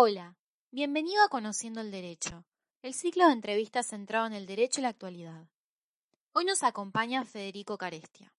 Hola, 0.00 0.36
bienvenido 0.70 1.24
a 1.24 1.28
Conociendo 1.28 1.80
el 1.80 1.90
Derecho, 1.90 2.44
el 2.82 2.94
ciclo 2.94 3.26
de 3.26 3.32
entrevistas 3.32 3.88
centrado 3.88 4.28
en 4.28 4.32
el 4.32 4.46
derecho 4.46 4.78
y 4.78 4.84
la 4.84 4.90
actualidad. 4.90 5.48
Hoy 6.32 6.44
nos 6.44 6.62
acompaña 6.62 7.24
Federico 7.24 7.76
Carestia. 7.76 8.32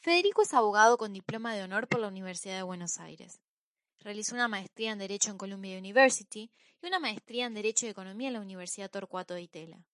Federico 0.00 0.42
es 0.42 0.52
abogado 0.52 0.98
con 0.98 1.14
diploma 1.14 1.54
de 1.54 1.62
honor 1.62 1.88
por 1.88 2.00
la 2.00 2.08
Universidad 2.08 2.56
de 2.56 2.64
Buenos 2.64 2.98
Aires. 2.98 3.40
Realizó 4.00 4.34
una 4.34 4.46
maestría 4.46 4.92
en 4.92 4.98
Derecho 4.98 5.30
en 5.30 5.38
Columbia 5.38 5.78
University 5.78 6.50
y 6.82 6.86
una 6.86 6.98
maestría 6.98 7.46
en 7.46 7.54
Derecho 7.54 7.86
y 7.86 7.88
Economía 7.88 8.28
en 8.28 8.34
la 8.34 8.42
Universidad 8.42 8.90
Torcuato 8.90 9.32
de 9.32 9.40
Itela. 9.40 9.86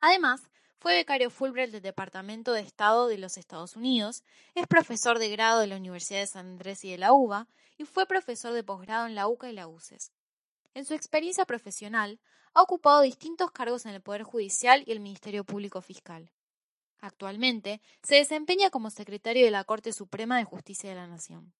Además, 0.00 0.40
fue 0.78 0.94
becario 0.94 1.28
Fulbright 1.28 1.72
del 1.72 1.82
Departamento 1.82 2.54
de 2.54 2.62
Estado 2.62 3.06
de 3.06 3.18
los 3.18 3.36
Estados 3.36 3.76
Unidos, 3.76 4.24
es 4.54 4.66
profesor 4.66 5.18
de 5.18 5.28
grado 5.28 5.60
de 5.60 5.66
la 5.66 5.76
Universidad 5.76 6.20
de 6.20 6.26
San 6.26 6.46
Andrés 6.46 6.82
y 6.86 6.90
de 6.90 6.96
la 6.96 7.12
UBA 7.12 7.48
y 7.76 7.84
fue 7.84 8.06
profesor 8.06 8.54
de 8.54 8.64
posgrado 8.64 9.06
en 9.06 9.14
la 9.14 9.28
UCA 9.28 9.50
y 9.50 9.52
la 9.52 9.68
UCES. 9.68 10.10
En 10.74 10.86
su 10.86 10.94
experiencia 10.94 11.44
profesional, 11.44 12.18
ha 12.54 12.62
ocupado 12.62 13.02
distintos 13.02 13.50
cargos 13.50 13.84
en 13.84 13.92
el 13.92 14.00
Poder 14.00 14.22
Judicial 14.22 14.82
y 14.86 14.92
el 14.92 15.00
Ministerio 15.00 15.44
Público 15.44 15.82
Fiscal. 15.82 16.32
Actualmente, 16.98 17.82
se 18.02 18.14
desempeña 18.14 18.70
como 18.70 18.88
secretario 18.88 19.44
de 19.44 19.50
la 19.50 19.64
Corte 19.64 19.92
Suprema 19.92 20.38
de 20.38 20.44
Justicia 20.44 20.88
de 20.88 20.96
la 20.96 21.06
Nación. 21.06 21.52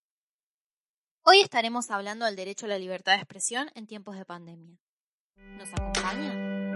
Hoy 1.24 1.40
estaremos 1.40 1.90
hablando 1.90 2.24
del 2.24 2.36
derecho 2.36 2.64
a 2.64 2.70
la 2.70 2.78
libertad 2.78 3.12
de 3.12 3.18
expresión 3.18 3.70
en 3.74 3.86
tiempos 3.86 4.16
de 4.16 4.24
pandemia. 4.24 4.78
¿Nos 5.36 5.68
acompaña? 5.74 6.72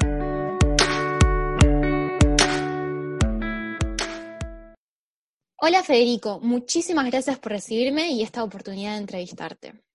Hola 5.58 5.82
Federico, 5.82 6.38
muchísimas 6.40 7.06
gracias 7.06 7.38
por 7.38 7.52
recibirme 7.52 8.10
y 8.10 8.22
esta 8.22 8.44
oportunidad 8.44 8.92
de 8.92 8.98
entrevistarte. 8.98 9.85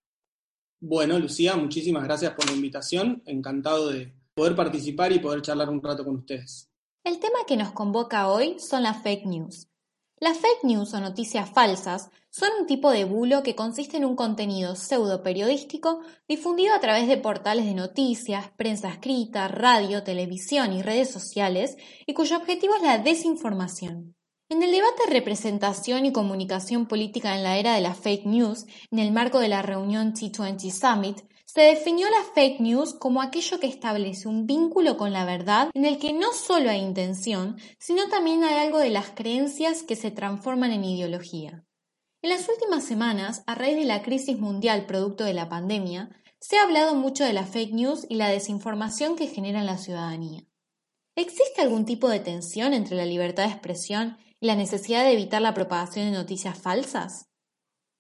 Bueno, 0.84 1.20
Lucía, 1.20 1.56
muchísimas 1.56 2.04
gracias 2.04 2.34
por 2.34 2.48
la 2.48 2.56
invitación. 2.56 3.22
Encantado 3.28 3.90
de 3.90 4.16
poder 4.34 4.56
participar 4.56 5.12
y 5.12 5.20
poder 5.20 5.44
charlar 5.44 5.70
un 5.70 5.82
rato 5.82 6.04
con 6.04 6.16
ustedes. 6.16 6.72
El 7.04 7.20
tema 7.20 7.38
que 7.48 7.56
nos 7.56 7.72
convoca 7.72 8.28
hoy 8.28 8.58
son 8.60 8.82
las 8.82 9.04
fake 9.04 9.28
news. 9.28 9.68
Las 10.20 10.40
fake 10.40 10.64
news 10.64 10.92
o 10.96 11.00
noticias 11.00 11.52
falsas 11.52 12.10
son 12.32 12.50
un 12.60 12.66
tipo 12.66 12.90
de 12.90 13.04
bulo 13.04 13.44
que 13.44 13.56
consiste 13.56 13.98
en 13.98 14.06
un 14.06 14.16
contenido 14.16 14.76
pseudo 14.76 15.22
periodístico 15.22 16.02
difundido 16.28 16.74
a 16.74 16.80
través 16.80 17.08
de 17.08 17.18
portales 17.18 17.66
de 17.66 17.76
noticias, 17.76 18.50
prensa 18.58 18.90
escrita, 18.90 19.48
radio, 19.48 20.04
televisión 20.04 20.74
y 20.74 20.82
redes 20.82 21.12
sociales 21.12 21.78
y 22.08 22.16
cuyo 22.16 22.38
objetivo 22.38 22.76
es 22.76 22.82
la 22.82 22.98
desinformación. 22.98 24.16
En 24.52 24.62
el 24.64 24.72
debate 24.72 25.06
de 25.06 25.14
representación 25.14 26.06
y 26.06 26.12
comunicación 26.12 26.86
política 26.86 27.38
en 27.38 27.44
la 27.44 27.58
era 27.58 27.74
de 27.74 27.80
la 27.80 27.96
fake 27.96 28.26
news, 28.26 28.66
en 28.92 29.00
el 29.00 29.14
marco 29.14 29.40
de 29.40 29.48
la 29.48 29.62
reunión 29.62 30.12
T20 30.12 30.70
Summit, 30.72 31.22
se 31.46 31.62
definió 31.62 32.10
la 32.10 32.22
fake 32.36 32.60
news 32.60 32.94
como 32.94 33.22
aquello 33.22 33.62
que 33.62 33.68
establece 33.68 34.28
un 34.28 34.46
vínculo 34.48 34.98
con 34.98 35.14
la 35.14 35.24
verdad 35.24 35.70
en 35.74 35.86
el 35.86 36.00
que 36.00 36.12
no 36.12 36.34
solo 36.34 36.70
hay 36.70 36.82
intención, 36.82 37.56
sino 37.80 38.10
también 38.10 38.44
hay 38.44 38.56
algo 38.56 38.80
de 38.80 38.90
las 38.90 39.12
creencias 39.12 39.84
que 39.84 39.96
se 39.96 40.12
transforman 40.12 40.74
en 40.74 40.84
ideología. 40.84 41.64
En 42.22 42.30
las 42.30 42.50
últimas 42.50 42.84
semanas, 42.84 43.44
a 43.48 43.56
raíz 43.56 43.78
de 43.78 43.86
la 43.86 44.04
crisis 44.04 44.38
mundial 44.38 44.86
producto 44.86 45.24
de 45.24 45.34
la 45.34 45.48
pandemia, 45.48 46.10
se 46.42 46.58
ha 46.58 46.64
hablado 46.64 46.94
mucho 46.94 47.24
de 47.24 47.32
la 47.32 47.46
fake 47.46 47.72
news 47.72 48.06
y 48.10 48.16
la 48.16 48.28
desinformación 48.28 49.16
que 49.16 49.28
genera 49.28 49.62
en 49.62 49.66
la 49.66 49.78
ciudadanía. 49.78 50.44
¿Existe 51.16 51.62
algún 51.62 51.86
tipo 51.86 52.10
de 52.10 52.20
tensión 52.20 52.74
entre 52.74 52.98
la 52.98 53.06
libertad 53.06 53.44
de 53.44 53.52
expresión 53.52 54.18
la 54.42 54.56
necesidad 54.56 55.06
de 55.06 55.14
evitar 55.14 55.42
la 55.42 55.54
propagación 55.54 56.08
de 56.08 56.18
noticias 56.18 56.60
falsas? 56.60 57.28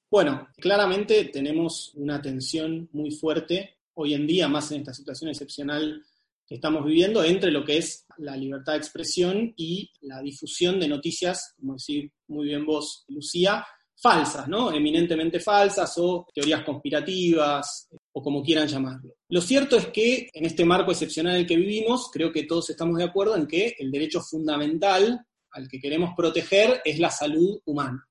Bueno, 0.09 0.49
claramente 0.57 1.25
tenemos 1.25 1.93
una 1.95 2.21
tensión 2.21 2.89
muy 2.91 3.11
fuerte 3.11 3.77
hoy 3.93 4.15
en 4.15 4.27
día, 4.27 4.47
más 4.47 4.71
en 4.71 4.79
esta 4.79 4.93
situación 4.93 5.29
excepcional 5.29 6.03
que 6.45 6.55
estamos 6.55 6.83
viviendo, 6.83 7.23
entre 7.23 7.51
lo 7.51 7.63
que 7.63 7.77
es 7.77 8.05
la 8.17 8.35
libertad 8.35 8.73
de 8.73 8.79
expresión 8.79 9.53
y 9.55 9.89
la 10.01 10.21
difusión 10.21 10.79
de 10.79 10.87
noticias, 10.87 11.53
como 11.57 11.73
decir 11.73 12.11
muy 12.27 12.47
bien 12.47 12.65
vos, 12.65 13.05
Lucía, 13.07 13.65
falsas, 13.95 14.47
¿no? 14.47 14.73
Eminentemente 14.73 15.39
falsas 15.39 15.93
o 15.99 16.27
teorías 16.33 16.63
conspirativas 16.63 17.87
o 18.11 18.21
como 18.21 18.41
quieran 18.41 18.67
llamarlo. 18.67 19.13
Lo 19.29 19.41
cierto 19.41 19.77
es 19.77 19.87
que 19.87 20.27
en 20.33 20.45
este 20.45 20.65
marco 20.65 20.91
excepcional 20.91 21.35
en 21.35 21.41
el 21.41 21.47
que 21.47 21.55
vivimos, 21.55 22.09
creo 22.11 22.31
que 22.31 22.43
todos 22.43 22.71
estamos 22.71 22.97
de 22.97 23.03
acuerdo 23.03 23.35
en 23.35 23.45
que 23.45 23.75
el 23.77 23.91
derecho 23.91 24.21
fundamental 24.21 25.25
al 25.51 25.67
que 25.67 25.79
queremos 25.79 26.11
proteger 26.15 26.81
es 26.83 26.99
la 26.99 27.09
salud 27.09 27.59
humana. 27.65 28.07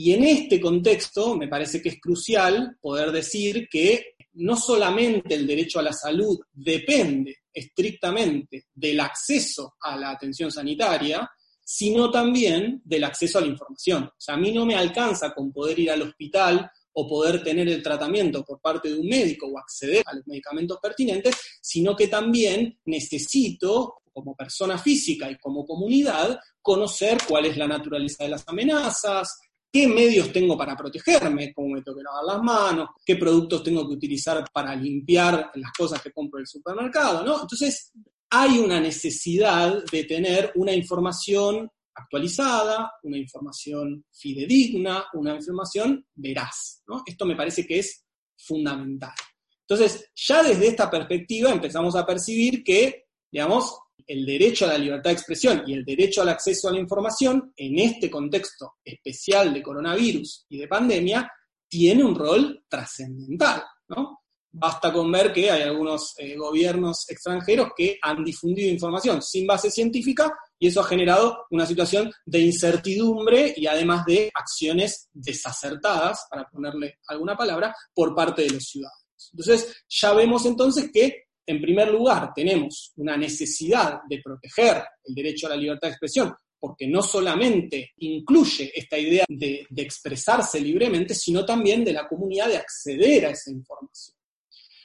Y 0.00 0.12
en 0.12 0.22
este 0.22 0.60
contexto 0.60 1.36
me 1.36 1.48
parece 1.48 1.82
que 1.82 1.88
es 1.88 2.00
crucial 2.00 2.76
poder 2.80 3.10
decir 3.10 3.68
que 3.68 4.14
no 4.34 4.56
solamente 4.56 5.34
el 5.34 5.44
derecho 5.44 5.80
a 5.80 5.82
la 5.82 5.92
salud 5.92 6.38
depende 6.52 7.38
estrictamente 7.52 8.66
del 8.72 9.00
acceso 9.00 9.74
a 9.80 9.96
la 9.96 10.10
atención 10.10 10.52
sanitaria, 10.52 11.28
sino 11.64 12.12
también 12.12 12.80
del 12.84 13.02
acceso 13.02 13.38
a 13.38 13.40
la 13.40 13.48
información. 13.48 14.04
O 14.04 14.14
sea, 14.16 14.36
a 14.36 14.38
mí 14.38 14.52
no 14.52 14.64
me 14.64 14.76
alcanza 14.76 15.34
con 15.34 15.52
poder 15.52 15.76
ir 15.80 15.90
al 15.90 16.02
hospital 16.02 16.70
o 16.92 17.08
poder 17.08 17.42
tener 17.42 17.68
el 17.68 17.82
tratamiento 17.82 18.44
por 18.44 18.60
parte 18.60 18.88
de 18.88 18.98
un 18.98 19.08
médico 19.08 19.48
o 19.48 19.58
acceder 19.58 20.04
a 20.06 20.14
los 20.14 20.26
medicamentos 20.28 20.78
pertinentes, 20.80 21.36
sino 21.60 21.96
que 21.96 22.06
también 22.06 22.78
necesito 22.84 23.96
como 24.18 24.34
persona 24.34 24.76
física 24.76 25.30
y 25.30 25.38
como 25.38 25.64
comunidad, 25.64 26.38
conocer 26.60 27.18
cuál 27.26 27.46
es 27.46 27.56
la 27.56 27.68
naturaleza 27.68 28.24
de 28.24 28.30
las 28.30 28.46
amenazas, 28.48 29.38
qué 29.70 29.86
medios 29.86 30.32
tengo 30.32 30.56
para 30.56 30.76
protegerme, 30.76 31.52
cómo 31.52 31.74
me 31.74 31.82
tengo 31.82 31.98
que 31.98 32.04
lavar 32.04 32.24
las 32.24 32.42
manos, 32.42 32.88
qué 33.04 33.16
productos 33.16 33.62
tengo 33.62 33.86
que 33.86 33.94
utilizar 33.94 34.44
para 34.52 34.74
limpiar 34.74 35.52
las 35.54 35.72
cosas 35.72 36.02
que 36.02 36.10
compro 36.10 36.38
en 36.38 36.42
el 36.42 36.48
supermercado. 36.48 37.20
Entonces, 37.20 37.92
hay 38.30 38.58
una 38.58 38.80
necesidad 38.80 39.84
de 39.90 40.04
tener 40.04 40.52
una 40.56 40.72
información 40.72 41.70
actualizada, 41.94 42.92
una 43.02 43.18
información 43.18 44.04
fidedigna, 44.12 45.04
una 45.14 45.34
información 45.34 46.06
veraz. 46.14 46.82
Esto 47.06 47.26
me 47.26 47.36
parece 47.36 47.66
que 47.66 47.80
es 47.80 48.04
fundamental. 48.36 49.14
Entonces, 49.68 50.10
ya 50.14 50.42
desde 50.42 50.68
esta 50.68 50.90
perspectiva 50.90 51.50
empezamos 51.50 51.94
a 51.94 52.06
percibir 52.06 52.64
que, 52.64 53.08
digamos, 53.30 53.78
el 54.06 54.24
derecho 54.24 54.64
a 54.64 54.68
la 54.68 54.78
libertad 54.78 55.10
de 55.10 55.14
expresión 55.14 55.62
y 55.66 55.74
el 55.74 55.84
derecho 55.84 56.22
al 56.22 56.30
acceso 56.30 56.68
a 56.68 56.72
la 56.72 56.78
información, 56.78 57.52
en 57.56 57.78
este 57.78 58.10
contexto 58.10 58.74
especial 58.84 59.52
de 59.52 59.62
coronavirus 59.62 60.46
y 60.48 60.58
de 60.58 60.68
pandemia, 60.68 61.30
tiene 61.68 62.04
un 62.04 62.14
rol 62.14 62.64
trascendental. 62.68 63.62
¿no? 63.88 64.20
Basta 64.50 64.92
con 64.92 65.12
ver 65.12 65.32
que 65.32 65.50
hay 65.50 65.62
algunos 65.62 66.14
eh, 66.18 66.34
gobiernos 66.36 67.08
extranjeros 67.10 67.68
que 67.76 67.98
han 68.02 68.24
difundido 68.24 68.70
información 68.70 69.20
sin 69.22 69.46
base 69.46 69.70
científica 69.70 70.32
y 70.58 70.68
eso 70.68 70.80
ha 70.80 70.84
generado 70.84 71.46
una 71.50 71.66
situación 71.66 72.10
de 72.24 72.40
incertidumbre 72.40 73.52
y 73.56 73.66
además 73.66 74.04
de 74.06 74.30
acciones 74.34 75.08
desacertadas, 75.12 76.26
para 76.30 76.48
ponerle 76.48 76.98
alguna 77.06 77.36
palabra, 77.36 77.74
por 77.94 78.14
parte 78.14 78.42
de 78.42 78.50
los 78.50 78.64
ciudadanos. 78.64 79.30
Entonces, 79.32 79.84
ya 79.88 80.12
vemos 80.14 80.46
entonces 80.46 80.90
que 80.92 81.27
en 81.48 81.62
primer 81.62 81.88
lugar, 81.88 82.30
tenemos 82.34 82.92
una 82.96 83.16
necesidad 83.16 84.00
de 84.06 84.20
proteger 84.22 84.84
el 85.02 85.14
derecho 85.14 85.46
a 85.46 85.50
la 85.50 85.56
libertad 85.56 85.88
de 85.88 85.92
expresión, 85.92 86.34
porque 86.60 86.86
no 86.86 87.00
solamente 87.02 87.92
incluye 87.96 88.70
esta 88.74 88.98
idea 88.98 89.24
de, 89.26 89.66
expresarse 89.74 90.60
libremente, 90.60 91.14
sino 91.14 91.46
también 91.46 91.84
de 91.84 91.94
la 91.94 92.06
comunidad 92.06 92.48
de 92.48 92.58
acceder 92.58 93.24
a 93.24 93.30
esa 93.30 93.50
información. 93.50 94.14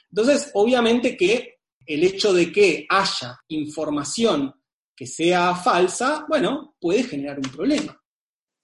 Entonces, 0.08 0.50
obviamente 0.54 1.18
que 1.18 1.56
el 1.84 2.02
hecho 2.02 2.32
de 2.32 2.50
que 2.50 2.86
haya 2.88 3.38
información 3.48 4.54
que 4.96 5.06
sea 5.06 5.54
falsa, 5.54 6.24
bueno, 6.30 6.76
puede 6.80 7.02
generar 7.02 7.36
un 7.36 7.50
problema. 7.50 8.00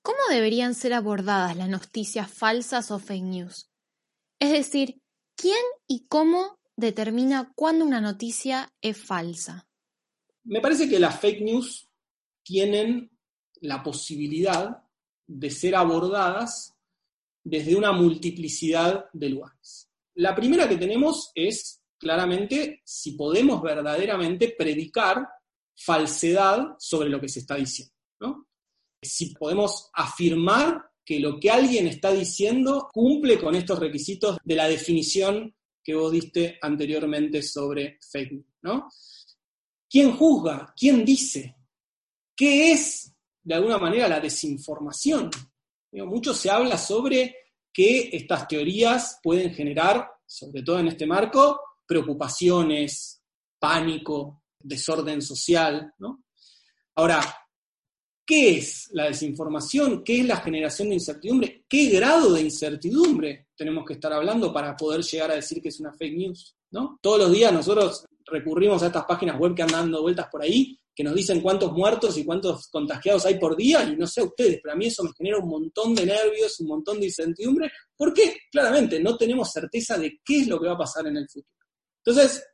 ¿Cómo 0.03 0.21
deberían 0.31 0.75
ser 0.75 0.95
abordadas 0.95 1.55
las 1.55 1.69
noticias 1.69 2.33
falsas 2.33 2.91
o 2.91 2.99
fake 2.99 3.25
news? 3.25 3.69
Es 4.39 4.53
decir, 4.53 5.03
¿quién 5.37 5.63
y 5.87 6.07
cómo 6.07 6.60
determina 6.81 7.53
cuándo 7.55 7.85
una 7.85 8.01
noticia 8.01 8.73
es 8.81 8.97
falsa? 8.97 9.69
Me 10.45 10.61
parece 10.61 10.89
que 10.89 10.99
las 10.99 11.21
fake 11.21 11.43
news 11.43 11.89
tienen 12.43 13.11
la 13.61 13.83
posibilidad 13.83 14.83
de 15.27 15.51
ser 15.51 15.77
abordadas 15.77 16.75
desde 17.45 17.77
una 17.77 17.93
multiplicidad 17.93 19.07
de 19.13 19.29
lugares. 19.29 19.89
La 20.15 20.35
primera 20.35 20.69
que 20.69 20.77
tenemos 20.77 21.31
es 21.35 21.81
claramente 21.99 22.81
si 22.85 23.13
podemos 23.13 23.63
verdaderamente 23.63 24.55
predicar 24.57 25.29
falsedad 25.77 26.75
sobre 26.79 27.09
lo 27.09 27.21
que 27.21 27.29
se 27.29 27.41
está 27.41 27.57
diciendo. 27.57 27.95
Si 29.03 29.35
podemos 29.35 29.91
afirmar 29.95 30.91
que 31.05 31.21
lo 31.21 31.41
que 31.41 31.51
alguien 31.51 31.87
está 31.87 32.13
diciendo 32.13 32.89
cumple 32.93 33.39
con 33.39 33.55
estos 33.55 33.79
requisitos 33.79 34.39
de 34.45 34.55
la 34.55 34.69
definición 34.69 35.55
que 35.83 35.95
vos 35.95 36.13
diste 36.13 36.59
anteriormente 36.61 37.43
sobre 37.43 37.99
news, 38.31 38.45
¿no? 38.63 38.89
¿Quién 39.89 40.17
juzga? 40.17 40.73
¿Quién 40.77 41.05
dice? 41.05 41.57
¿Qué 42.37 42.73
es, 42.73 43.13
de 43.43 43.55
alguna 43.55 43.79
manera, 43.79 44.09
la 44.09 44.21
desinformación? 44.21 45.31
mucho 45.93 46.33
se 46.33 46.49
habla 46.49 46.79
sobre 46.79 47.35
que 47.73 48.11
estas 48.13 48.47
teorías 48.47 49.19
pueden 49.23 49.53
generar, 49.53 50.09
sobre 50.25 50.63
todo 50.63 50.79
en 50.79 50.89
este 50.89 51.07
marco, 51.07 51.61
preocupaciones, 51.87 53.23
pánico, 53.59 54.45
desorden 54.59 55.21
social. 55.21 55.93
¿no? 55.99 56.25
Ahora, 56.95 57.21
¿qué 58.31 58.59
es 58.59 58.89
la 58.93 59.07
desinformación? 59.07 60.05
¿Qué 60.05 60.21
es 60.21 60.25
la 60.25 60.37
generación 60.37 60.91
de 60.91 60.95
incertidumbre? 60.95 61.65
¿Qué 61.69 61.89
grado 61.89 62.33
de 62.33 62.43
incertidumbre 62.43 63.49
tenemos 63.57 63.85
que 63.85 63.95
estar 63.95 64.13
hablando 64.13 64.53
para 64.53 64.77
poder 64.77 65.03
llegar 65.03 65.33
a 65.33 65.35
decir 65.35 65.61
que 65.61 65.71
es 65.71 65.81
una 65.81 65.93
fake 65.93 66.17
news? 66.17 66.57
¿no? 66.71 67.01
Todos 67.03 67.19
los 67.19 67.33
días 67.33 67.53
nosotros 67.53 68.05
recurrimos 68.27 68.85
a 68.85 68.87
estas 68.87 69.05
páginas 69.05 69.37
web 69.37 69.57
que 69.57 69.63
andan 69.63 69.81
dando 69.81 70.03
vueltas 70.03 70.29
por 70.31 70.43
ahí, 70.43 70.79
que 70.95 71.03
nos 71.03 71.17
dicen 71.17 71.41
cuántos 71.41 71.73
muertos 71.73 72.17
y 72.19 72.25
cuántos 72.25 72.69
contagiados 72.69 73.27
hay 73.27 73.37
por 73.37 73.57
día, 73.57 73.83
y 73.83 73.97
no 73.97 74.07
sé 74.07 74.21
a 74.21 74.25
ustedes, 74.25 74.61
pero 74.63 74.75
a 74.75 74.77
mí 74.77 74.87
eso 74.87 75.03
me 75.03 75.11
genera 75.19 75.39
un 75.39 75.49
montón 75.49 75.93
de 75.97 76.07
nervios, 76.07 76.61
un 76.61 76.69
montón 76.69 77.01
de 77.01 77.07
incertidumbre, 77.07 77.73
porque 77.97 78.37
claramente 78.53 79.01
no 79.01 79.17
tenemos 79.17 79.51
certeza 79.51 79.99
de 79.99 80.21
qué 80.25 80.43
es 80.43 80.47
lo 80.47 80.61
que 80.61 80.69
va 80.69 80.75
a 80.75 80.79
pasar 80.79 81.05
en 81.09 81.17
el 81.17 81.29
futuro. 81.29 81.53
Entonces, 82.05 82.47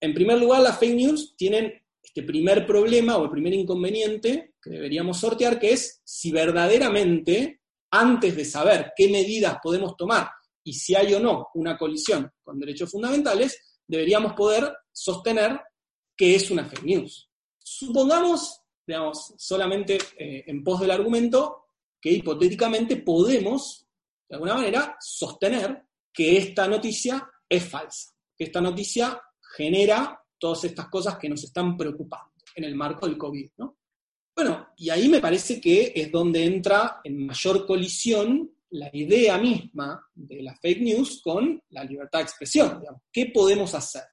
en 0.00 0.12
primer 0.12 0.40
lugar, 0.40 0.60
las 0.62 0.76
fake 0.76 0.96
news 0.96 1.36
tienen 1.36 1.72
este 2.02 2.22
primer 2.22 2.66
problema 2.66 3.16
o 3.16 3.24
el 3.24 3.30
primer 3.30 3.54
inconveniente 3.54 4.54
que 4.60 4.70
deberíamos 4.70 5.18
sortear, 5.18 5.58
que 5.58 5.72
es 5.72 6.00
si 6.04 6.32
verdaderamente, 6.32 7.60
antes 7.90 8.36
de 8.36 8.44
saber 8.44 8.92
qué 8.96 9.08
medidas 9.08 9.58
podemos 9.62 9.96
tomar 9.96 10.28
y 10.64 10.72
si 10.74 10.94
hay 10.94 11.14
o 11.14 11.20
no 11.20 11.48
una 11.54 11.76
colisión 11.76 12.30
con 12.42 12.58
derechos 12.58 12.90
fundamentales, 12.90 13.80
deberíamos 13.86 14.34
poder 14.34 14.72
sostener 14.92 15.60
que 16.16 16.34
es 16.34 16.50
una 16.50 16.64
fake 16.64 16.84
news. 16.84 17.28
Supongamos, 17.58 18.60
digamos, 18.86 19.34
solamente 19.38 19.98
eh, 20.18 20.44
en 20.46 20.62
pos 20.62 20.80
del 20.80 20.90
argumento, 20.90 21.68
que 22.00 22.10
hipotéticamente 22.10 22.96
podemos, 22.96 23.86
de 24.28 24.36
alguna 24.36 24.54
manera, 24.54 24.96
sostener 25.00 25.82
que 26.12 26.36
esta 26.36 26.66
noticia 26.66 27.28
es 27.48 27.68
falsa, 27.68 28.10
que 28.36 28.44
esta 28.44 28.60
noticia 28.60 29.20
genera 29.56 30.19
todas 30.40 30.64
estas 30.64 30.88
cosas 30.88 31.16
que 31.18 31.28
nos 31.28 31.44
están 31.44 31.76
preocupando 31.76 32.32
en 32.56 32.64
el 32.64 32.74
marco 32.74 33.06
del 33.06 33.16
COVID. 33.16 33.50
¿no? 33.58 33.76
Bueno, 34.34 34.68
y 34.76 34.90
ahí 34.90 35.08
me 35.08 35.20
parece 35.20 35.60
que 35.60 35.92
es 35.94 36.10
donde 36.10 36.44
entra 36.44 37.00
en 37.04 37.26
mayor 37.26 37.66
colisión 37.66 38.50
la 38.70 38.88
idea 38.92 39.36
misma 39.38 40.04
de 40.14 40.42
la 40.42 40.56
fake 40.56 40.80
news 40.80 41.20
con 41.22 41.62
la 41.70 41.84
libertad 41.84 42.20
de 42.20 42.24
expresión. 42.24 42.82
¿Qué 43.12 43.26
podemos 43.26 43.74
hacer? 43.74 44.04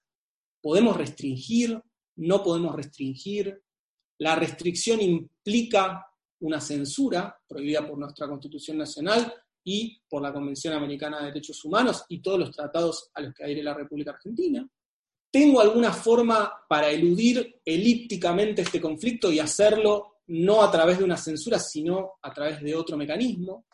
¿Podemos 0.62 0.98
restringir? 0.98 1.80
¿No 2.18 2.44
podemos 2.44 2.76
restringir? 2.76 3.64
La 4.20 4.36
restricción 4.36 5.00
implica 5.00 6.06
una 6.40 6.60
censura 6.60 7.40
prohibida 7.48 7.88
por 7.88 7.98
nuestra 7.98 8.28
Constitución 8.28 8.78
Nacional 8.78 9.34
y 9.64 10.02
por 10.10 10.22
la 10.22 10.34
Convención 10.34 10.74
Americana 10.74 11.20
de 11.20 11.28
Derechos 11.28 11.64
Humanos 11.64 12.06
y 12.10 12.22
todos 12.22 12.40
los 12.40 12.52
tratados 12.52 13.12
a 13.14 13.22
los 13.22 13.34
que 13.34 13.44
adhiere 13.44 13.64
la 13.64 13.74
República 13.74 14.12
Argentina. 14.12 14.68
¿Tengo 15.40 15.62
alguna 15.62 15.94
forma 15.94 16.66
para 16.68 16.90
eludir 16.90 17.62
elípticamente 17.64 18.64
este 18.64 18.82
conflicto 18.82 19.32
y 19.32 19.38
hacerlo 19.38 20.22
no 20.26 20.64
a 20.64 20.72
través 20.72 20.98
de 20.98 21.04
una 21.04 21.16
censura, 21.16 21.60
sino 21.60 22.14
a 22.24 22.34
través 22.34 22.60
de 22.60 22.74
otro 22.74 22.98
mecanismo? 22.98 23.68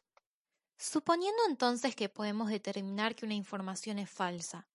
Suponiendo 0.78 1.42
entonces 1.48 1.96
que 1.96 2.10
podemos 2.10 2.50
determinar 2.50 3.16
que 3.16 3.26
una 3.26 3.36
información 3.36 3.98
es 3.98 4.10
falsa, 4.10 4.68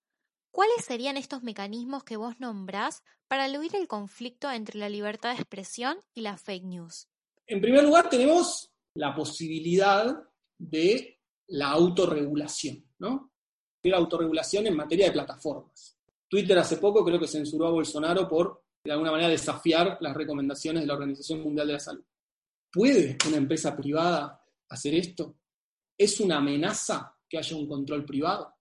¿cuáles 0.51 0.83
serían 0.83 1.19
estos 1.19 1.43
mecanismos 1.43 2.05
que 2.05 2.17
vos 2.17 2.41
nombrás 2.41 3.03
para 3.27 3.45
eludir 3.45 3.77
el 3.77 3.87
conflicto 3.87 4.51
entre 4.51 4.79
la 4.79 4.89
libertad 4.89 5.35
de 5.35 5.43
expresión 5.43 5.99
y 6.15 6.23
la 6.23 6.39
fake 6.39 6.65
news? 6.65 7.07
En 7.47 7.61
primer 7.61 7.85
lugar, 7.85 8.09
tenemos 8.09 8.73
la 8.95 9.15
posibilidad 9.15 10.27
de 10.57 11.21
la 11.49 11.69
autorregulación, 11.69 12.83
¿no? 12.99 13.31
La 13.83 13.99
autorregulación 13.99 14.67
en 14.69 14.77
materia 14.77 15.05
de 15.05 15.13
plataformas. 15.13 15.98
Twitter 16.29 16.59
hace 16.59 16.77
poco 16.77 17.05
creo 17.05 17.19
que 17.19 17.27
censuró 17.27 17.67
a 17.67 17.71
Bolsonaro 17.71 18.29
por, 18.29 18.63
de 18.85 18.93
alguna 18.93 19.11
manera, 19.11 19.29
desafiar 19.29 19.99
las 20.01 20.15
recomendaciones 20.15 20.83
de 20.83 20.87
la 20.87 20.95
Organización 20.95 21.43
Mundial 21.43 21.67
de 21.67 21.73
la 21.73 21.81
Salud. 21.81 22.05
¿Puede 22.71 23.17
una 23.27 23.39
empresa 23.39 23.75
privada 23.77 24.45
hacer 24.69 24.95
esto? 24.95 25.37
¿Es 25.97 26.21
una 26.21 26.37
amenaza 26.37 27.17
que 27.29 27.39
haya 27.39 27.57
un 27.57 27.67
control 27.67 28.05
privado? 28.05 28.55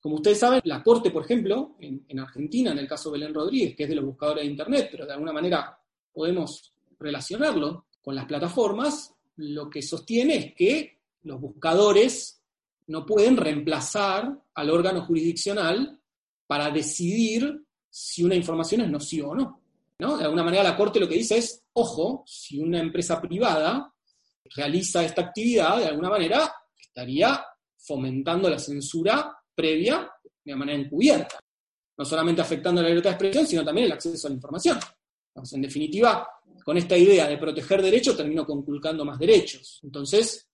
Como 0.00 0.16
ustedes 0.16 0.38
saben, 0.38 0.60
la 0.64 0.82
Corte, 0.82 1.10
por 1.10 1.24
ejemplo, 1.24 1.76
en, 1.78 2.18
Argentina, 2.18 2.72
en 2.72 2.78
el 2.78 2.88
caso 2.88 3.10
de 3.10 3.18
Belén 3.18 3.34
Rodríguez, 3.34 3.76
que 3.76 3.84
es 3.84 3.88
de 3.88 3.94
los 3.94 4.04
buscadores 4.04 4.42
de 4.42 4.50
Internet, 4.50 4.88
pero 4.90 5.06
de 5.06 5.12
alguna 5.12 5.32
manera 5.32 5.78
podemos 6.12 6.74
relacionarlo 6.98 7.86
con 8.02 8.16
las 8.16 8.24
plataformas, 8.24 9.14
lo 9.36 9.70
que 9.70 9.80
sostiene 9.80 10.36
es 10.36 10.54
que 10.54 10.98
los 11.22 11.40
buscadores 11.40 12.42
no 12.88 13.06
pueden 13.06 13.36
reemplazar 13.36 14.42
al 14.54 14.70
órgano 14.70 15.02
jurisdiccional 15.06 16.01
para 16.52 16.70
decidir 16.70 17.64
si 17.88 18.22
una 18.22 18.34
información 18.34 18.82
es 18.82 18.90
nociva 18.90 19.28
o 19.28 19.34
no. 19.34 19.62
De 19.96 20.04
alguna 20.22 20.44
manera 20.44 20.62
la 20.62 20.76
Corte 20.76 21.00
lo 21.00 21.08
que 21.08 21.14
dice 21.14 21.38
es, 21.38 21.64
ojo, 21.72 22.24
si 22.26 22.58
una 22.58 22.78
empresa 22.78 23.18
privada 23.22 23.90
realiza 24.54 25.02
esta 25.02 25.22
actividad, 25.22 25.78
de 25.78 25.86
alguna 25.86 26.10
manera 26.10 26.52
estaría 26.78 27.42
fomentando 27.78 28.50
la 28.50 28.58
censura 28.58 29.34
previa 29.54 30.12
de 30.44 30.54
manera 30.54 30.78
encubierta. 30.78 31.40
No 31.96 32.04
solamente 32.04 32.42
afectando 32.42 32.82
la 32.82 32.88
libertad 32.88 33.08
de 33.08 33.14
expresión, 33.14 33.46
sino 33.46 33.64
también 33.64 33.86
el 33.86 33.92
acceso 33.92 34.26
a 34.26 34.30
la 34.30 34.36
información. 34.36 34.78
En 35.52 35.62
definitiva, 35.62 36.28
con 36.62 36.76
esta 36.76 36.98
idea 36.98 37.26
de 37.28 37.38
proteger 37.38 37.80
derechos, 37.80 38.14
termino 38.14 38.44
conculcando 38.44 39.06
más 39.06 39.18
derechos. 39.18 39.80
Entonces, 39.84 40.50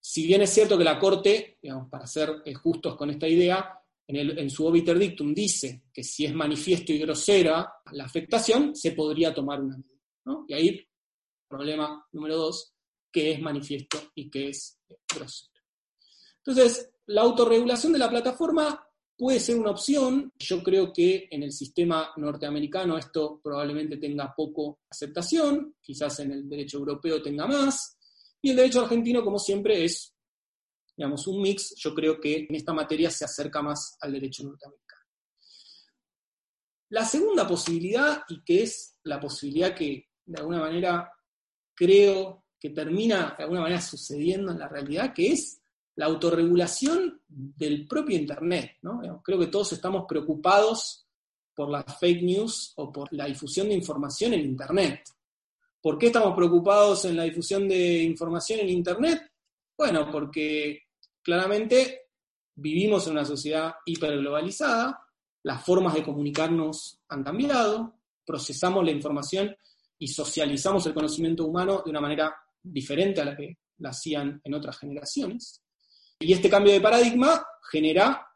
si 0.00 0.26
bien 0.26 0.42
es 0.42 0.50
cierto 0.50 0.76
que 0.76 0.82
la 0.82 0.98
Corte, 0.98 1.56
digamos, 1.62 1.88
para 1.88 2.04
ser 2.08 2.42
eh, 2.44 2.52
justos 2.52 2.96
con 2.96 3.10
esta 3.10 3.28
idea, 3.28 3.80
en, 4.08 4.50
su 4.50 4.66
obiter 4.66 4.98
dictum 4.98 5.34
dice 5.34 5.84
que 5.92 6.04
si 6.04 6.24
es 6.24 6.34
manifiesto 6.34 6.92
y 6.92 6.98
grosera 6.98 7.72
la 7.92 8.04
afectación, 8.04 8.74
se 8.76 8.92
podría 8.92 9.34
tomar 9.34 9.60
una 9.60 9.76
medida. 9.76 10.44
Y 10.48 10.54
ahí, 10.54 10.88
problema 11.48 12.06
número 12.12 12.36
dos, 12.36 12.72
que 13.10 13.32
es 13.32 13.40
manifiesto 13.40 13.98
y 14.14 14.30
que 14.30 14.48
es 14.50 14.78
grosero. 15.12 15.52
Entonces, 16.44 16.90
la 17.06 17.22
autorregulación 17.22 17.92
de 17.92 17.98
la 17.98 18.10
plataforma 18.10 18.86
puede 19.16 19.40
ser 19.40 19.58
una 19.58 19.70
opción. 19.70 20.32
Yo 20.38 20.62
creo 20.62 20.92
que 20.92 21.28
en 21.30 21.42
el 21.42 21.52
sistema 21.52 22.12
norteamericano 22.16 22.98
esto 22.98 23.40
probablemente 23.42 23.96
tenga 23.96 24.34
poco 24.36 24.80
aceptación, 24.88 25.76
quizás 25.80 26.20
en 26.20 26.32
el 26.32 26.48
derecho 26.48 26.78
europeo 26.78 27.22
tenga 27.22 27.46
más, 27.46 27.96
y 28.42 28.50
el 28.50 28.56
derecho 28.56 28.82
argentino, 28.82 29.24
como 29.24 29.38
siempre, 29.38 29.84
es 29.84 30.15
digamos, 30.96 31.26
un 31.26 31.42
mix, 31.42 31.74
yo 31.76 31.94
creo 31.94 32.18
que 32.18 32.46
en 32.48 32.54
esta 32.54 32.72
materia 32.72 33.10
se 33.10 33.24
acerca 33.24 33.60
más 33.60 33.98
al 34.00 34.12
derecho 34.12 34.44
norteamericano. 34.44 35.02
La 36.88 37.04
segunda 37.04 37.46
posibilidad, 37.46 38.22
y 38.28 38.42
que 38.42 38.62
es 38.62 38.96
la 39.02 39.20
posibilidad 39.20 39.74
que 39.74 40.08
de 40.24 40.38
alguna 40.38 40.60
manera 40.60 41.12
creo 41.74 42.44
que 42.58 42.70
termina 42.70 43.34
de 43.36 43.44
alguna 43.44 43.62
manera 43.62 43.80
sucediendo 43.80 44.52
en 44.52 44.58
la 44.58 44.68
realidad, 44.68 45.12
que 45.12 45.32
es 45.32 45.60
la 45.96 46.06
autorregulación 46.06 47.20
del 47.26 47.86
propio 47.86 48.16
Internet. 48.16 48.76
Creo 49.22 49.38
que 49.38 49.46
todos 49.48 49.72
estamos 49.72 50.04
preocupados 50.08 51.06
por 51.54 51.70
las 51.70 51.84
fake 51.98 52.22
news 52.22 52.72
o 52.76 52.92
por 52.92 53.12
la 53.12 53.26
difusión 53.26 53.68
de 53.68 53.74
información 53.74 54.34
en 54.34 54.40
Internet. 54.40 55.02
¿Por 55.80 55.98
qué 55.98 56.06
estamos 56.06 56.34
preocupados 56.34 57.04
en 57.06 57.16
la 57.16 57.24
difusión 57.24 57.66
de 57.66 58.02
información 58.02 58.60
en 58.60 58.68
Internet? 58.68 59.22
Bueno, 59.76 60.10
porque 60.10 60.85
Claramente 61.26 62.02
vivimos 62.54 63.04
en 63.06 63.14
una 63.14 63.24
sociedad 63.24 63.74
hiperglobalizada, 63.84 65.08
las 65.42 65.64
formas 65.64 65.94
de 65.94 66.04
comunicarnos 66.04 67.00
han 67.08 67.24
cambiado, 67.24 67.94
procesamos 68.24 68.84
la 68.84 68.92
información 68.92 69.56
y 69.98 70.06
socializamos 70.06 70.86
el 70.86 70.94
conocimiento 70.94 71.44
humano 71.44 71.82
de 71.84 71.90
una 71.90 72.00
manera 72.00 72.32
diferente 72.62 73.22
a 73.22 73.24
la 73.24 73.36
que 73.36 73.58
la 73.78 73.88
hacían 73.88 74.40
en 74.44 74.54
otras 74.54 74.78
generaciones. 74.78 75.60
Y 76.20 76.32
este 76.32 76.48
cambio 76.48 76.72
de 76.72 76.80
paradigma 76.80 77.44
genera 77.72 78.28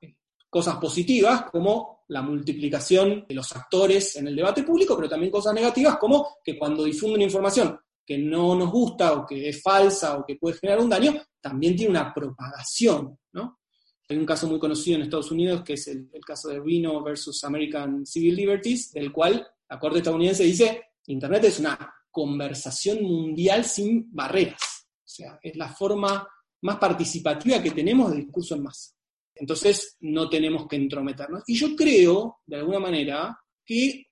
cosas 0.48 0.74
positivas 0.78 1.42
como 1.42 2.02
la 2.08 2.22
multiplicación 2.22 3.24
de 3.28 3.36
los 3.36 3.54
actores 3.54 4.16
en 4.16 4.26
el 4.26 4.34
debate 4.34 4.64
público, 4.64 4.96
pero 4.96 5.08
también 5.08 5.30
cosas 5.30 5.54
negativas 5.54 5.96
como 5.96 6.38
que 6.42 6.58
cuando 6.58 6.82
difunden 6.82 7.22
información 7.22 7.78
que 8.10 8.18
no 8.18 8.56
nos 8.56 8.72
gusta 8.72 9.12
o 9.12 9.24
que 9.24 9.50
es 9.50 9.62
falsa 9.62 10.18
o 10.18 10.26
que 10.26 10.34
puede 10.34 10.58
generar 10.58 10.80
un 10.80 10.90
daño, 10.90 11.14
también 11.40 11.76
tiene 11.76 11.92
una 11.92 12.12
propagación, 12.12 13.16
¿no? 13.34 13.60
Hay 14.08 14.16
un 14.16 14.26
caso 14.26 14.48
muy 14.48 14.58
conocido 14.58 14.96
en 14.96 15.02
Estados 15.02 15.30
Unidos 15.30 15.62
que 15.62 15.74
es 15.74 15.86
el, 15.86 16.10
caso 16.26 16.48
de 16.48 16.58
Reno 16.58 17.04
versus 17.04 17.44
American 17.44 18.04
Civil 18.04 18.34
Liberties, 18.34 18.90
del 18.90 19.12
cual 19.12 19.46
la 19.68 19.78
Corte 19.78 19.98
estadounidense 19.98 20.42
dice, 20.42 20.86
Internet 21.06 21.44
es 21.44 21.60
una 21.60 21.78
conversación 22.10 23.00
mundial 23.04 23.64
sin 23.64 24.12
barreras, 24.12 24.88
o 25.04 25.08
sea, 25.08 25.38
es 25.40 25.54
la 25.54 25.68
forma 25.68 26.26
más 26.62 26.78
participativa 26.78 27.62
que 27.62 27.70
tenemos 27.70 28.10
de 28.10 28.16
discurso 28.16 28.56
en 28.56 28.64
masa. 28.64 28.90
Entonces, 29.36 29.96
no 30.00 30.28
tenemos 30.28 30.66
que 30.66 30.74
entrometernos. 30.74 31.44
Y 31.46 31.54
yo 31.54 31.76
creo, 31.76 32.40
de 32.44 32.56
alguna 32.56 32.80
manera, 32.80 33.38
que 33.64 34.08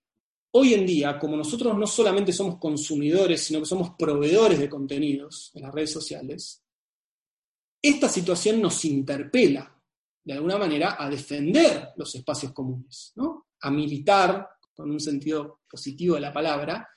Hoy 0.51 0.75
en 0.75 0.87
día, 0.87 1.19
como 1.19 1.37
nosotros 1.37 1.77
no 1.77 1.87
solamente 1.87 2.33
somos 2.33 2.59
consumidores, 2.59 3.45
sino 3.45 3.61
que 3.61 3.67
somos 3.67 3.91
proveedores 3.99 4.59
de 4.59 4.69
contenidos 4.69 5.51
en 5.55 5.63
las 5.63 5.75
redes 5.75 5.93
sociales, 5.93 6.63
esta 7.83 8.09
situación 8.09 8.61
nos 8.61 8.85
interpela 8.85 9.75
de 10.25 10.33
alguna 10.33 10.59
manera 10.59 10.97
a 10.99 11.09
defender 11.09 11.91
los 11.97 12.15
espacios 12.15 12.53
comunes, 12.53 13.13
¿no? 13.17 13.47
a 13.61 13.71
militar, 13.71 14.49
con 14.75 14.91
un 14.91 15.01
sentido 15.01 15.61
positivo 15.69 16.15
de 16.15 16.21
la 16.23 16.33
palabra, 16.33 16.89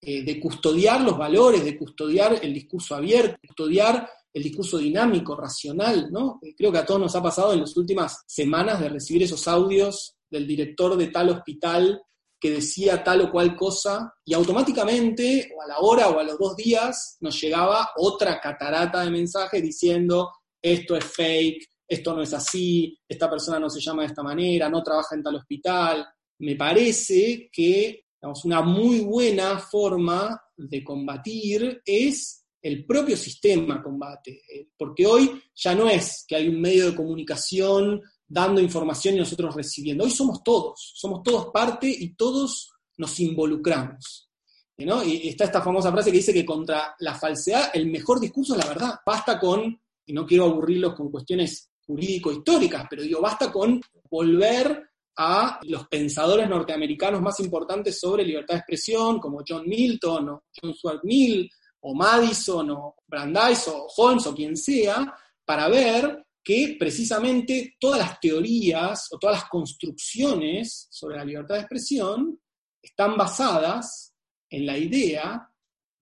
eh, 0.00 0.22
de 0.22 0.40
custodiar 0.40 1.00
los 1.00 1.16
valores, 1.18 1.64
de 1.64 1.76
custodiar 1.76 2.38
el 2.42 2.54
discurso 2.54 2.94
abierto, 2.94 3.38
de 3.42 3.48
custodiar 3.48 4.08
el 4.32 4.42
discurso 4.42 4.78
dinámico, 4.78 5.36
racional. 5.36 6.10
Eh, 6.42 6.54
creo 6.56 6.72
que 6.72 6.78
a 6.78 6.86
todos 6.86 7.00
nos 7.00 7.16
ha 7.16 7.22
pasado 7.22 7.52
en 7.52 7.60
las 7.60 7.76
últimas 7.76 8.22
semanas 8.26 8.80
de 8.80 8.88
recibir 8.88 9.24
esos 9.24 9.46
audios 9.48 10.16
del 10.30 10.46
director 10.46 10.96
de 10.96 11.08
tal 11.08 11.30
hospital 11.30 12.02
que 12.40 12.50
decía 12.50 13.04
tal 13.04 13.20
o 13.20 13.30
cual 13.30 13.54
cosa 13.54 14.14
y 14.24 14.32
automáticamente, 14.32 15.52
o 15.54 15.62
a 15.62 15.66
la 15.66 15.78
hora 15.78 16.08
o 16.08 16.18
a 16.18 16.22
los 16.22 16.38
dos 16.38 16.56
días, 16.56 17.18
nos 17.20 17.40
llegaba 17.40 17.90
otra 17.96 18.40
catarata 18.40 19.04
de 19.04 19.10
mensajes 19.10 19.62
diciendo 19.62 20.30
esto 20.62 20.96
es 20.96 21.04
fake, 21.04 21.68
esto 21.86 22.14
no 22.14 22.22
es 22.22 22.32
así, 22.32 22.96
esta 23.08 23.28
persona 23.28 23.58
no 23.58 23.68
se 23.68 23.80
llama 23.80 24.02
de 24.02 24.08
esta 24.08 24.22
manera, 24.22 24.68
no 24.70 24.82
trabaja 24.82 25.14
en 25.14 25.22
tal 25.22 25.36
hospital. 25.36 26.06
Me 26.38 26.56
parece 26.56 27.50
que 27.52 28.04
una 28.44 28.62
muy 28.62 29.00
buena 29.00 29.58
forma 29.58 30.40
de 30.56 30.84
combatir 30.84 31.82
es 31.84 32.44
el 32.62 32.84
propio 32.84 33.16
sistema 33.16 33.82
combate, 33.82 34.42
eh, 34.52 34.68
porque 34.76 35.06
hoy 35.06 35.42
ya 35.54 35.74
no 35.74 35.88
es 35.88 36.24
que 36.28 36.36
hay 36.36 36.48
un 36.48 36.60
medio 36.60 36.90
de 36.90 36.96
comunicación 36.96 38.00
dando 38.30 38.60
información 38.60 39.16
y 39.16 39.18
nosotros 39.18 39.54
recibiendo. 39.54 40.04
Hoy 40.04 40.10
somos 40.10 40.42
todos, 40.44 40.92
somos 40.94 41.22
todos 41.24 41.48
parte 41.52 41.88
y 41.88 42.14
todos 42.14 42.70
nos 42.96 43.18
involucramos. 43.18 44.30
¿no? 44.78 45.02
Y 45.02 45.28
está 45.28 45.44
esta 45.44 45.60
famosa 45.60 45.90
frase 45.90 46.10
que 46.10 46.18
dice 46.18 46.32
que 46.32 46.46
contra 46.46 46.94
la 47.00 47.14
falsedad 47.14 47.70
el 47.74 47.90
mejor 47.90 48.20
discurso 48.20 48.54
es 48.54 48.64
la 48.64 48.68
verdad. 48.68 48.94
Basta 49.04 49.38
con, 49.38 49.78
y 50.06 50.12
no 50.12 50.24
quiero 50.24 50.44
aburrirlos 50.44 50.94
con 50.94 51.10
cuestiones 51.10 51.70
jurídico-históricas, 51.86 52.86
pero 52.88 53.02
digo, 53.02 53.20
basta 53.20 53.50
con 53.50 53.80
volver 54.08 54.90
a 55.16 55.58
los 55.64 55.88
pensadores 55.88 56.48
norteamericanos 56.48 57.20
más 57.20 57.40
importantes 57.40 57.98
sobre 57.98 58.24
libertad 58.24 58.54
de 58.54 58.58
expresión, 58.60 59.18
como 59.18 59.40
John 59.46 59.68
Milton, 59.68 60.28
o 60.28 60.44
John 60.54 60.72
Stuart 60.72 61.00
Mill, 61.02 61.50
o 61.80 61.94
Madison, 61.94 62.70
o 62.70 62.94
Brandeis, 63.06 63.66
o 63.68 63.86
Holmes, 63.96 64.26
o 64.28 64.34
quien 64.34 64.56
sea, 64.56 65.12
para 65.44 65.68
ver 65.68 66.24
que 66.42 66.76
precisamente 66.78 67.76
todas 67.78 67.98
las 67.98 68.20
teorías 68.20 69.08
o 69.12 69.18
todas 69.18 69.36
las 69.36 69.48
construcciones 69.48 70.88
sobre 70.90 71.16
la 71.16 71.24
libertad 71.24 71.56
de 71.56 71.60
expresión 71.60 72.40
están 72.82 73.16
basadas 73.16 74.14
en 74.48 74.66
la 74.66 74.78
idea 74.78 75.48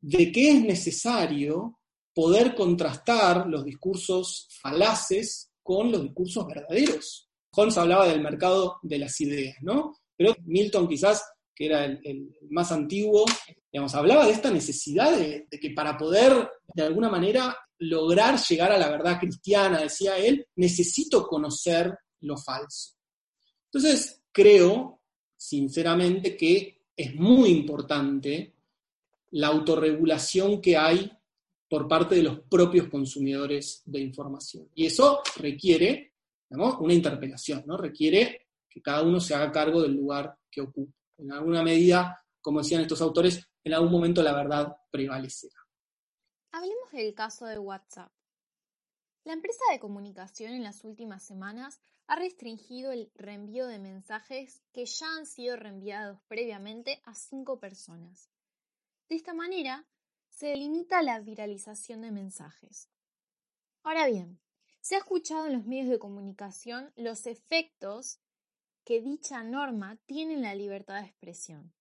de 0.00 0.32
que 0.32 0.50
es 0.50 0.62
necesario 0.62 1.78
poder 2.14 2.54
contrastar 2.54 3.46
los 3.46 3.64
discursos 3.64 4.48
falaces 4.60 5.52
con 5.62 5.92
los 5.92 6.02
discursos 6.02 6.46
verdaderos. 6.46 7.28
Holmes 7.52 7.78
hablaba 7.78 8.08
del 8.08 8.20
mercado 8.20 8.78
de 8.82 8.98
las 8.98 9.20
ideas, 9.20 9.56
¿no? 9.60 9.94
Pero 10.16 10.34
Milton 10.44 10.88
quizás, 10.88 11.24
que 11.54 11.66
era 11.66 11.84
el, 11.84 12.34
más 12.50 12.72
antiguo, 12.72 13.24
digamos, 13.72 13.94
hablaba 13.94 14.26
de 14.26 14.32
esta 14.32 14.50
necesidad 14.50 15.16
de, 15.16 15.46
que 15.60 15.70
para 15.70 15.96
poder, 15.96 16.50
de 16.74 16.82
alguna 16.82 17.08
manera, 17.08 17.56
lograr 17.78 18.38
llegar 18.38 18.72
a 18.72 18.78
la 18.78 18.90
verdad 18.90 19.18
cristiana, 19.18 19.80
decía 19.80 20.16
él, 20.18 20.46
necesito 20.56 21.26
conocer 21.26 21.96
lo 22.20 22.36
falso. 22.36 22.94
Entonces, 23.66 24.22
creo, 24.32 25.00
sinceramente, 25.36 26.36
que 26.36 26.82
es 26.96 27.14
muy 27.14 27.50
importante 27.50 28.56
la 29.30 29.48
autorregulación 29.48 30.60
que 30.60 30.76
hay 30.76 31.12
por 31.68 31.86
parte 31.86 32.14
de 32.14 32.22
los 32.22 32.40
propios 32.40 32.88
consumidores 32.88 33.82
de 33.84 34.00
información. 34.00 34.68
Y 34.74 34.86
eso 34.86 35.20
requiere 35.36 36.14
una 36.50 36.94
interpelación, 36.94 37.62
¿no? 37.66 37.76
requiere 37.76 38.48
que 38.68 38.80
cada 38.80 39.02
uno 39.02 39.20
se 39.20 39.34
haga 39.34 39.52
cargo 39.52 39.82
del 39.82 39.92
lugar 39.92 40.34
que 40.50 40.62
ocupa. 40.62 40.94
En 41.18 41.32
alguna 41.32 41.62
medida, 41.62 42.24
como 42.40 42.60
decían 42.60 42.82
estos 42.82 43.02
autores, 43.02 43.46
en 43.62 43.74
algún 43.74 43.90
momento 43.90 44.22
la 44.22 44.32
verdad 44.32 44.74
prevalecerá. 44.90 45.67
Hablemos 46.50 46.90
del 46.92 47.14
caso 47.14 47.44
de 47.44 47.58
WhatsApp. 47.58 48.10
La 49.24 49.34
empresa 49.34 49.62
de 49.70 49.78
comunicación 49.78 50.52
en 50.52 50.64
las 50.64 50.82
últimas 50.82 51.22
semanas 51.22 51.80
ha 52.06 52.16
restringido 52.16 52.90
el 52.90 53.12
reenvío 53.14 53.66
de 53.66 53.78
mensajes 53.78 54.62
que 54.72 54.86
ya 54.86 55.06
han 55.18 55.26
sido 55.26 55.56
reenviados 55.56 56.20
previamente 56.26 57.02
a 57.04 57.14
cinco 57.14 57.60
personas. 57.60 58.30
De 59.10 59.16
esta 59.16 59.34
manera, 59.34 59.86
se 60.30 60.56
limita 60.56 61.02
la 61.02 61.20
viralización 61.20 62.00
de 62.00 62.12
mensajes. 62.12 62.88
Ahora 63.82 64.06
bien, 64.06 64.40
se 64.80 64.94
ha 64.94 64.98
escuchado 64.98 65.46
en 65.46 65.52
los 65.52 65.66
medios 65.66 65.90
de 65.90 65.98
comunicación 65.98 66.92
los 66.96 67.26
efectos 67.26 68.20
que 68.84 69.02
dicha 69.02 69.42
norma 69.42 69.98
tiene 70.06 70.32
en 70.32 70.42
la 70.42 70.54
libertad 70.54 71.02
de 71.02 71.08
expresión, 71.08 71.74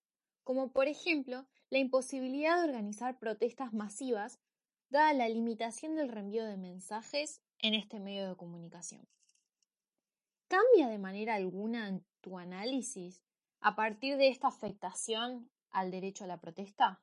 como 0.43 0.73
por 0.73 0.89
ejemplo 0.89 1.47
la 1.69 1.77
imposibilidad 1.77 2.57
de 2.57 2.67
organizar 2.67 3.17
protestas 3.17 3.71
masivas 3.71 4.39
dada 4.89 5.13
la 5.13 5.29
limitación 5.29 5.95
del 5.95 6.09
reenvío 6.09 6.45
de 6.45 6.57
mensajes 6.57 7.41
en 7.59 7.73
este 7.73 7.99
medio 7.99 8.27
de 8.29 8.35
comunicación. 8.35 9.07
¿Cambia 10.47 10.87
de 10.87 10.97
manera 10.97 11.35
alguna 11.35 11.99
tu 12.21 12.37
análisis 12.37 13.21
a 13.59 13.75
partir 13.75 14.17
de 14.17 14.29
esta 14.29 14.47
afectación 14.47 15.49
al 15.71 15.91
derecho 15.91 16.23
a 16.23 16.27
la 16.27 16.39
protesta? 16.39 17.01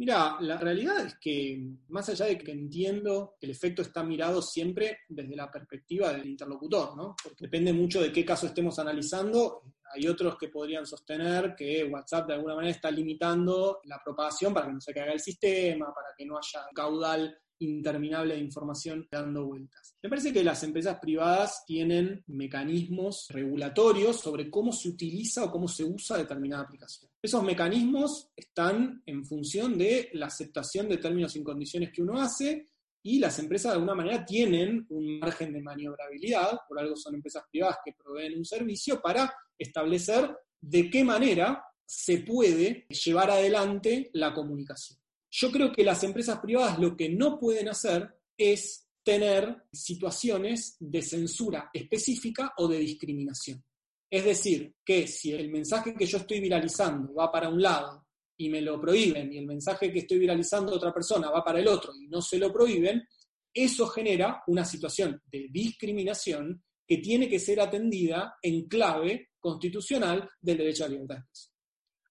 Mira, 0.00 0.38
la 0.40 0.56
realidad 0.56 1.04
es 1.04 1.16
que 1.16 1.62
más 1.88 2.08
allá 2.08 2.24
de 2.24 2.38
que 2.38 2.52
entiendo 2.52 3.36
que 3.38 3.44
el 3.44 3.52
efecto 3.52 3.82
está 3.82 4.02
mirado 4.02 4.40
siempre 4.40 5.00
desde 5.06 5.36
la 5.36 5.50
perspectiva 5.50 6.10
del 6.10 6.26
interlocutor, 6.26 6.96
¿no? 6.96 7.14
Porque 7.22 7.44
depende 7.44 7.70
mucho 7.74 8.00
de 8.00 8.10
qué 8.10 8.24
caso 8.24 8.46
estemos 8.46 8.78
analizando. 8.78 9.60
Hay 9.92 10.08
otros 10.08 10.38
que 10.38 10.48
podrían 10.48 10.86
sostener 10.86 11.54
que 11.54 11.84
WhatsApp 11.84 12.28
de 12.28 12.32
alguna 12.32 12.54
manera 12.54 12.74
está 12.74 12.90
limitando 12.90 13.82
la 13.84 14.00
propagación 14.02 14.54
para 14.54 14.68
que 14.68 14.72
no 14.72 14.80
se 14.80 14.94
caiga 14.94 15.12
el 15.12 15.20
sistema, 15.20 15.92
para 15.92 16.14
que 16.16 16.24
no 16.24 16.38
haya 16.38 16.66
caudal 16.74 17.38
interminable 17.60 18.34
de 18.34 18.40
información 18.40 19.06
dando 19.10 19.46
vueltas. 19.46 19.94
Me 20.02 20.08
parece 20.08 20.32
que 20.32 20.44
las 20.44 20.62
empresas 20.62 20.98
privadas 21.00 21.64
tienen 21.66 22.22
mecanismos 22.26 23.26
regulatorios 23.30 24.20
sobre 24.20 24.50
cómo 24.50 24.72
se 24.72 24.88
utiliza 24.88 25.44
o 25.44 25.50
cómo 25.50 25.68
se 25.68 25.84
usa 25.84 26.18
determinada 26.18 26.64
aplicación. 26.64 27.10
Esos 27.22 27.42
mecanismos 27.44 28.30
están 28.34 29.02
en 29.06 29.24
función 29.24 29.76
de 29.76 30.10
la 30.14 30.26
aceptación 30.26 30.88
de 30.88 30.98
términos 30.98 31.36
y 31.36 31.42
condiciones 31.42 31.92
que 31.92 32.02
uno 32.02 32.20
hace 32.20 32.66
y 33.02 33.18
las 33.18 33.38
empresas 33.38 33.72
de 33.72 33.76
alguna 33.76 33.94
manera 33.94 34.24
tienen 34.24 34.86
un 34.90 35.18
margen 35.18 35.52
de 35.52 35.62
maniobrabilidad, 35.62 36.60
por 36.68 36.78
algo 36.78 36.96
son 36.96 37.14
empresas 37.14 37.44
privadas 37.50 37.78
que 37.84 37.94
proveen 37.94 38.36
un 38.36 38.44
servicio, 38.44 39.00
para 39.00 39.32
establecer 39.58 40.36
de 40.60 40.90
qué 40.90 41.02
manera 41.02 41.64
se 41.84 42.18
puede 42.18 42.86
llevar 42.88 43.30
adelante 43.30 44.10
la 44.12 44.32
comunicación. 44.34 44.98
Yo 45.30 45.50
creo 45.52 45.72
que 45.72 45.84
las 45.84 46.02
empresas 46.02 46.40
privadas 46.40 46.78
lo 46.78 46.96
que 46.96 47.08
no 47.08 47.38
pueden 47.38 47.68
hacer 47.68 48.14
es 48.36 48.88
tener 49.02 49.64
situaciones 49.72 50.76
de 50.80 51.02
censura 51.02 51.70
específica 51.72 52.52
o 52.56 52.68
de 52.68 52.78
discriminación. 52.78 53.64
Es 54.10 54.24
decir, 54.24 54.74
que 54.84 55.06
si 55.06 55.32
el 55.32 55.50
mensaje 55.50 55.94
que 55.94 56.06
yo 56.06 56.18
estoy 56.18 56.40
viralizando 56.40 57.14
va 57.14 57.30
para 57.30 57.48
un 57.48 57.62
lado 57.62 58.06
y 58.36 58.48
me 58.48 58.60
lo 58.60 58.80
prohíben, 58.80 59.32
y 59.32 59.38
el 59.38 59.46
mensaje 59.46 59.92
que 59.92 60.00
estoy 60.00 60.18
viralizando 60.18 60.72
a 60.72 60.76
otra 60.76 60.92
persona 60.92 61.30
va 61.30 61.44
para 61.44 61.60
el 61.60 61.68
otro 61.68 61.92
y 61.94 62.08
no 62.08 62.20
se 62.20 62.38
lo 62.38 62.52
prohíben, 62.52 63.06
eso 63.54 63.86
genera 63.86 64.42
una 64.48 64.64
situación 64.64 65.22
de 65.26 65.46
discriminación 65.50 66.62
que 66.86 66.98
tiene 66.98 67.28
que 67.28 67.38
ser 67.38 67.60
atendida 67.60 68.36
en 68.42 68.66
clave 68.66 69.30
constitucional 69.38 70.28
del 70.40 70.58
derecho 70.58 70.84
a 70.84 70.88
la 70.88 70.94
libertad. 70.94 71.24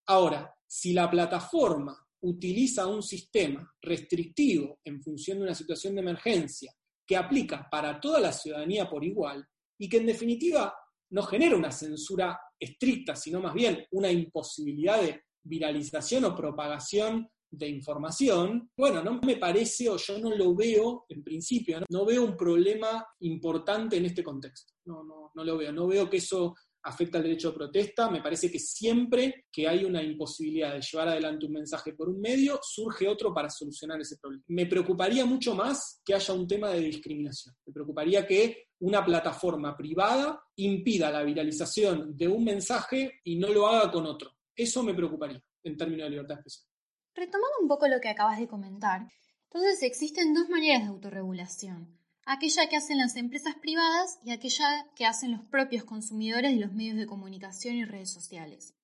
Ahora, 0.05 0.55
si 0.65 0.93
la 0.93 1.09
plataforma 1.09 2.08
utiliza 2.21 2.87
un 2.87 3.01
sistema 3.01 3.71
restrictivo 3.81 4.79
en 4.83 5.01
función 5.01 5.37
de 5.39 5.45
una 5.45 5.55
situación 5.55 5.95
de 5.95 6.01
emergencia 6.01 6.73
que 7.05 7.17
aplica 7.17 7.67
para 7.69 7.99
toda 7.99 8.19
la 8.19 8.31
ciudadanía 8.31 8.89
por 8.89 9.03
igual 9.03 9.45
y 9.79 9.89
que 9.89 9.97
en 9.97 10.05
definitiva 10.05 10.73
no 11.11 11.23
genera 11.23 11.55
una 11.55 11.71
censura 11.71 12.39
estricta, 12.59 13.15
sino 13.15 13.41
más 13.41 13.53
bien 13.53 13.85
una 13.91 14.11
imposibilidad 14.11 15.01
de 15.01 15.23
viralización 15.43 16.25
o 16.25 16.35
propagación 16.35 17.27
de 17.51 17.67
información, 17.67 18.69
bueno, 18.77 19.03
no 19.03 19.19
me 19.25 19.37
parece 19.37 19.89
o 19.89 19.97
yo 19.97 20.19
no 20.19 20.35
lo 20.35 20.53
veo 20.53 21.05
en 21.09 21.23
principio, 21.23 21.81
no, 21.89 22.05
veo 22.05 22.23
un 22.23 22.37
problema 22.37 23.03
importante 23.21 23.97
en 23.97 24.05
este 24.05 24.23
contexto, 24.23 24.73
no, 24.85 25.03
no, 25.03 25.31
no 25.33 25.43
lo 25.43 25.57
veo, 25.57 25.71
no 25.71 25.87
veo 25.87 26.07
que 26.07 26.17
eso 26.17 26.53
afecta 26.83 27.17
al 27.17 27.23
derecho 27.23 27.49
de 27.49 27.57
protesta. 27.57 28.09
Me 28.09 28.21
parece 28.21 28.51
que 28.51 28.59
siempre 28.59 29.45
que 29.51 29.67
hay 29.67 29.85
una 29.85 30.01
imposibilidad 30.01 30.73
de 30.73 30.81
llevar 30.81 31.09
adelante 31.09 31.45
un 31.45 31.53
mensaje 31.53 31.93
por 31.93 32.09
un 32.09 32.19
medio, 32.19 32.59
surge 32.61 33.07
otro 33.07 33.33
para 33.33 33.49
solucionar 33.49 33.99
ese 34.01 34.17
problema. 34.17 34.43
Me 34.47 34.65
preocuparía 34.65 35.25
mucho 35.25 35.55
más 35.55 36.01
que 36.03 36.13
haya 36.13 36.33
un 36.33 36.47
tema 36.47 36.69
de 36.69 36.81
discriminación. 36.81 37.55
Me 37.65 37.73
preocuparía 37.73 38.25
que 38.25 38.69
una 38.79 39.03
plataforma 39.03 39.75
privada 39.75 40.41
impida 40.55 41.11
la 41.11 41.23
viralización 41.23 42.15
de 42.15 42.27
un 42.27 42.43
mensaje 42.43 43.19
y 43.23 43.37
no 43.37 43.49
lo 43.49 43.67
haga 43.67 43.91
con 43.91 44.05
otro. 44.05 44.31
Eso 44.55 44.83
me 44.83 44.93
preocuparía 44.93 45.41
en 45.63 45.77
términos 45.77 46.05
de 46.05 46.09
libertad 46.11 46.35
de 46.35 46.41
expresión. 46.41 46.69
Retomando 47.13 47.55
un 47.61 47.67
poco 47.67 47.87
lo 47.87 47.99
que 47.99 48.09
acabas 48.09 48.39
de 48.39 48.47
comentar, 48.47 49.07
entonces 49.43 49.83
existen 49.83 50.33
dos 50.33 50.47
maneras 50.47 50.83
de 50.83 50.89
autorregulación. 50.89 51.98
Aquella 52.31 52.69
que 52.69 52.75
hacen 52.75 52.99
las 52.99 53.15
empresas 53.15 53.55
privadas 53.55 54.19
y 54.23 54.29
aquella 54.29 54.85
que 54.95 55.07
hacen 55.07 55.31
los 55.31 55.41
propios 55.45 55.83
consumidores 55.83 56.53
de 56.53 56.59
los 56.59 56.71
medios 56.71 56.95
de 56.95 57.07
comunicación 57.07 57.75
y 57.75 57.85
redes 57.85 58.13
sociales. 58.13 58.75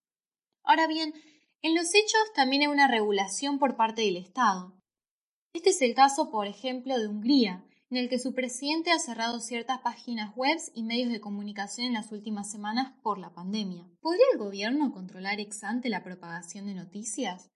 Ahora 0.64 0.88
bien, 0.88 1.14
en 1.62 1.76
los 1.76 1.94
hechos 1.94 2.34
también 2.34 2.64
hay 2.64 2.70
una 2.70 2.88
regulación 2.88 3.60
por 3.60 3.76
parte 3.76 4.02
del 4.02 4.18
Estado. 4.18 4.74
Este 5.54 5.70
es 5.70 5.82
el 5.84 5.94
caso, 5.94 6.32
por 6.32 6.48
ejemplo, 6.48 6.98
de 6.98 7.08
Hungría, 7.08 7.64
en 7.92 7.98
el 7.98 8.10
que 8.10 8.18
su 8.18 8.34
presidente 8.34 8.92
ha 8.92 8.98
cerrado 8.98 9.40
ciertas 9.40 9.80
páginas 9.82 10.36
web 10.36 10.58
y 10.74 10.82
medios 10.82 11.12
de 11.12 11.22
comunicación 11.22 11.86
en 11.86 11.94
las 11.94 12.12
últimas 12.12 12.50
semanas 12.50 12.94
por 13.04 13.20
la 13.20 13.32
pandemia. 13.32 13.88
¿Podría 14.02 14.26
el 14.34 14.40
gobierno 14.40 14.92
controlar 14.92 15.40
ex 15.40 15.64
ante 15.64 15.90
la 15.90 16.04
propagación 16.04 16.66
de 16.66 16.74
noticias? 16.74 17.52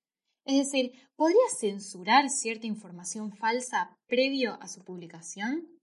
Es 0.45 0.57
decir, 0.57 0.91
¿podría 1.15 1.39
censurar 1.59 2.29
cierta 2.29 2.67
información 2.67 3.35
falsa 3.35 3.97
previo 4.07 4.59
a 4.61 4.67
su 4.67 4.83
publicación? 4.83 5.78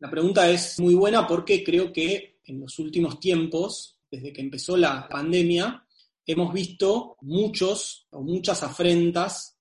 La 0.00 0.10
pregunta 0.10 0.48
es 0.50 0.78
muy 0.80 0.94
buena 0.94 1.26
porque 1.26 1.62
creo 1.62 1.92
que 1.92 2.40
en 2.44 2.60
los 2.60 2.78
últimos 2.78 3.20
tiempos, 3.20 3.98
desde 4.10 4.32
que 4.32 4.40
empezó 4.40 4.76
la 4.76 5.08
pandemia, 5.08 5.86
hemos 6.26 6.52
visto 6.52 7.16
muchos 7.22 8.06
o 8.10 8.22
muchas 8.22 8.62
afrentas 8.62 9.56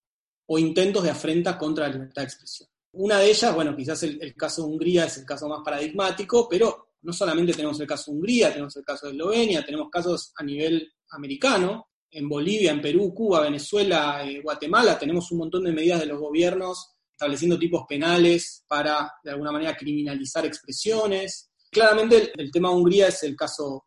o 0.45 0.57
intentos 0.57 1.03
de 1.03 1.11
afrenta 1.11 1.57
contra 1.57 1.87
la 1.87 1.93
libertad 1.93 2.21
de 2.23 2.27
expresión. 2.27 2.69
Una 2.93 3.19
de 3.19 3.29
ellas, 3.29 3.55
bueno, 3.55 3.75
quizás 3.75 4.03
el, 4.03 4.35
caso 4.35 4.63
de 4.63 4.67
Hungría 4.67 5.05
es 5.05 5.17
el 5.17 5.25
caso 5.25 5.47
más 5.47 5.61
paradigmático, 5.63 6.47
pero 6.47 6.89
no 7.01 7.13
solamente 7.13 7.53
tenemos 7.53 7.79
el 7.79 7.87
caso 7.87 8.11
de 8.11 8.17
Hungría, 8.17 8.51
tenemos 8.51 8.75
el 8.75 8.83
caso 8.83 9.07
de 9.07 9.13
Eslovenia, 9.13 9.65
tenemos 9.65 9.89
casos 9.89 10.31
a 10.35 10.43
nivel 10.43 10.91
americano, 11.09 11.87
en 12.11 12.29
Bolivia, 12.29 12.71
en 12.71 12.81
Perú, 12.81 13.13
Cuba, 13.13 13.41
Venezuela, 13.41 14.23
eh, 14.23 14.41
Guatemala, 14.41 14.99
tenemos 14.99 15.31
un 15.31 15.39
montón 15.39 15.63
de 15.63 15.71
medidas 15.71 16.01
de 16.01 16.05
los 16.05 16.19
gobiernos 16.19 16.91
estableciendo 17.13 17.58
tipos 17.58 17.86
penales 17.88 18.63
para, 18.67 19.13
de 19.24 19.32
alguna 19.32 19.51
manera, 19.51 19.75
criminalizar 19.75 20.46
expresiones. 20.46 21.51
Claramente 21.72 22.32
el, 22.36 22.51
tema 22.51 22.70
de 22.70 22.75
Hungría 22.75 23.08
es 23.08 23.24
el 23.24 23.36
caso 23.36 23.86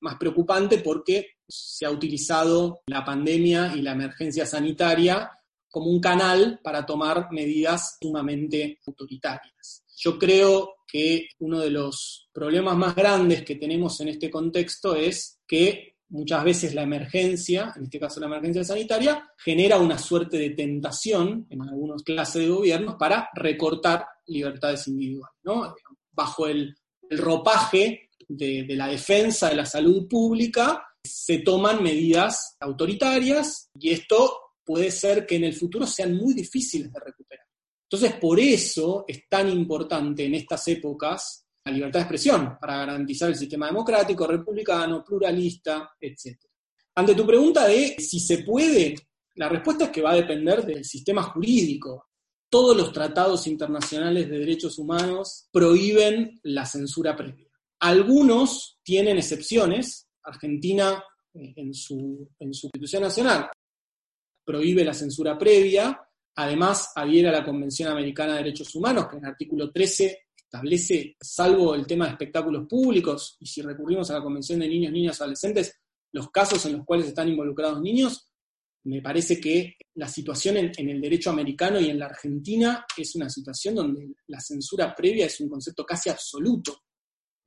más 0.00 0.16
preocupante 0.16 0.78
porque 0.78 1.28
se 1.48 1.86
ha 1.86 1.90
utilizado 1.90 2.80
la 2.86 3.04
pandemia 3.04 3.74
y 3.74 3.82
la 3.82 3.92
emergencia 3.92 4.44
sanitaria 4.44 5.30
como 5.70 5.90
un 5.90 6.00
canal 6.00 6.60
para 6.62 6.86
tomar 6.86 7.28
medidas 7.32 7.96
sumamente 8.00 8.78
autoritarias. 8.86 9.84
Yo 9.96 10.18
creo 10.18 10.74
que 10.86 11.28
uno 11.40 11.58
de 11.58 11.70
los 11.70 12.28
problemas 12.32 12.76
más 12.76 12.94
grandes 12.94 13.44
que 13.44 13.56
tenemos 13.56 14.00
en 14.00 14.08
este 14.08 14.30
contexto 14.30 14.94
es 14.94 15.40
que 15.46 15.93
muchas 16.08 16.44
veces 16.44 16.74
la 16.74 16.82
emergencia, 16.82 17.72
en 17.76 17.84
este 17.84 17.98
caso 17.98 18.20
la 18.20 18.26
emergencia 18.26 18.64
sanitaria, 18.64 19.28
genera 19.36 19.78
una 19.78 19.98
suerte 19.98 20.38
de 20.38 20.50
tentación 20.50 21.46
en 21.50 21.62
algunas 21.62 22.02
clases 22.02 22.42
de 22.42 22.48
gobiernos 22.48 22.96
para 22.96 23.28
recortar 23.34 24.06
libertades 24.26 24.86
individuales. 24.88 25.36
Bajo 26.12 26.46
el, 26.46 26.76
ropaje 27.10 28.08
de 28.26 28.66
la 28.70 28.88
defensa 28.88 29.50
de 29.50 29.56
la 29.56 29.66
salud 29.66 30.08
pública, 30.08 30.82
se 31.04 31.38
toman 31.38 31.82
medidas 31.82 32.56
autoritarias 32.60 33.68
y 33.78 33.90
esto 33.90 34.44
puede 34.64 34.90
ser 34.90 35.26
que 35.26 35.36
en 35.36 35.44
el 35.44 35.52
futuro 35.52 35.86
sean 35.86 36.16
muy 36.16 36.32
difíciles 36.32 36.90
de 36.90 37.00
recuperar. 37.00 37.46
Entonces, 37.90 38.18
por 38.18 38.40
eso 38.40 39.04
es 39.06 39.28
tan 39.28 39.48
importante 39.50 40.24
en 40.24 40.34
estas 40.34 40.66
épocas 40.68 41.43
la 41.64 41.72
libertad 41.72 42.00
de 42.00 42.02
expresión, 42.02 42.58
para 42.60 42.78
garantizar 42.78 43.30
el 43.30 43.36
sistema 43.36 43.66
democrático, 43.66 44.26
republicano, 44.26 45.02
pluralista, 45.02 45.94
etc. 45.98 46.38
Ante 46.94 47.14
tu 47.14 47.26
pregunta 47.26 47.66
de 47.66 47.96
si 47.98 48.20
se 48.20 48.38
puede, 48.38 48.94
la 49.36 49.48
respuesta 49.48 49.84
es 49.84 49.90
que 49.90 50.02
va 50.02 50.12
a 50.12 50.16
depender 50.16 50.64
del 50.64 50.84
sistema 50.84 51.22
jurídico. 51.22 52.10
Todos 52.50 52.76
los 52.76 52.92
tratados 52.92 53.46
internacionales 53.46 54.28
de 54.28 54.38
derechos 54.38 54.78
humanos 54.78 55.48
prohíben 55.50 56.38
la 56.44 56.66
censura 56.66 57.16
previa. 57.16 57.48
Algunos 57.80 58.78
tienen 58.82 59.16
excepciones. 59.16 60.06
Argentina, 60.22 61.02
eh, 61.32 61.54
en 61.56 61.74
su, 61.74 62.30
en 62.38 62.54
su 62.54 62.68
Constitución 62.68 63.02
Nacional, 63.02 63.48
prohíbe 64.44 64.84
la 64.84 64.94
censura 64.94 65.36
previa, 65.36 66.00
además 66.36 66.92
adhiere 66.94 67.28
a 67.28 67.32
la 67.32 67.44
Convención 67.44 67.90
Americana 67.90 68.32
de 68.32 68.44
Derechos 68.44 68.74
Humanos, 68.74 69.08
que 69.08 69.16
en 69.16 69.24
el 69.24 69.30
artículo 69.30 69.72
13 69.72 70.23
establece, 70.54 71.16
salvo 71.20 71.74
el 71.74 71.86
tema 71.86 72.06
de 72.06 72.12
espectáculos 72.12 72.66
públicos, 72.68 73.36
y 73.40 73.46
si 73.46 73.60
recurrimos 73.60 74.08
a 74.10 74.14
la 74.14 74.22
Convención 74.22 74.60
de 74.60 74.68
Niños, 74.68 74.92
Niñas, 74.92 75.20
Adolescentes, 75.20 75.80
los 76.12 76.30
casos 76.30 76.64
en 76.66 76.74
los 76.74 76.84
cuales 76.84 77.08
están 77.08 77.28
involucrados 77.28 77.82
niños, 77.82 78.28
me 78.84 79.02
parece 79.02 79.40
que 79.40 79.76
la 79.94 80.06
situación 80.06 80.58
en, 80.58 80.88
el 80.88 81.00
derecho 81.00 81.30
americano 81.30 81.80
y 81.80 81.88
en 81.90 81.98
la 81.98 82.06
Argentina 82.06 82.86
es 82.96 83.16
una 83.16 83.28
situación 83.28 83.74
donde 83.74 84.14
la 84.28 84.40
censura 84.40 84.94
previa 84.94 85.26
es 85.26 85.40
un 85.40 85.48
concepto 85.48 85.84
casi 85.84 86.10
absoluto. 86.10 86.82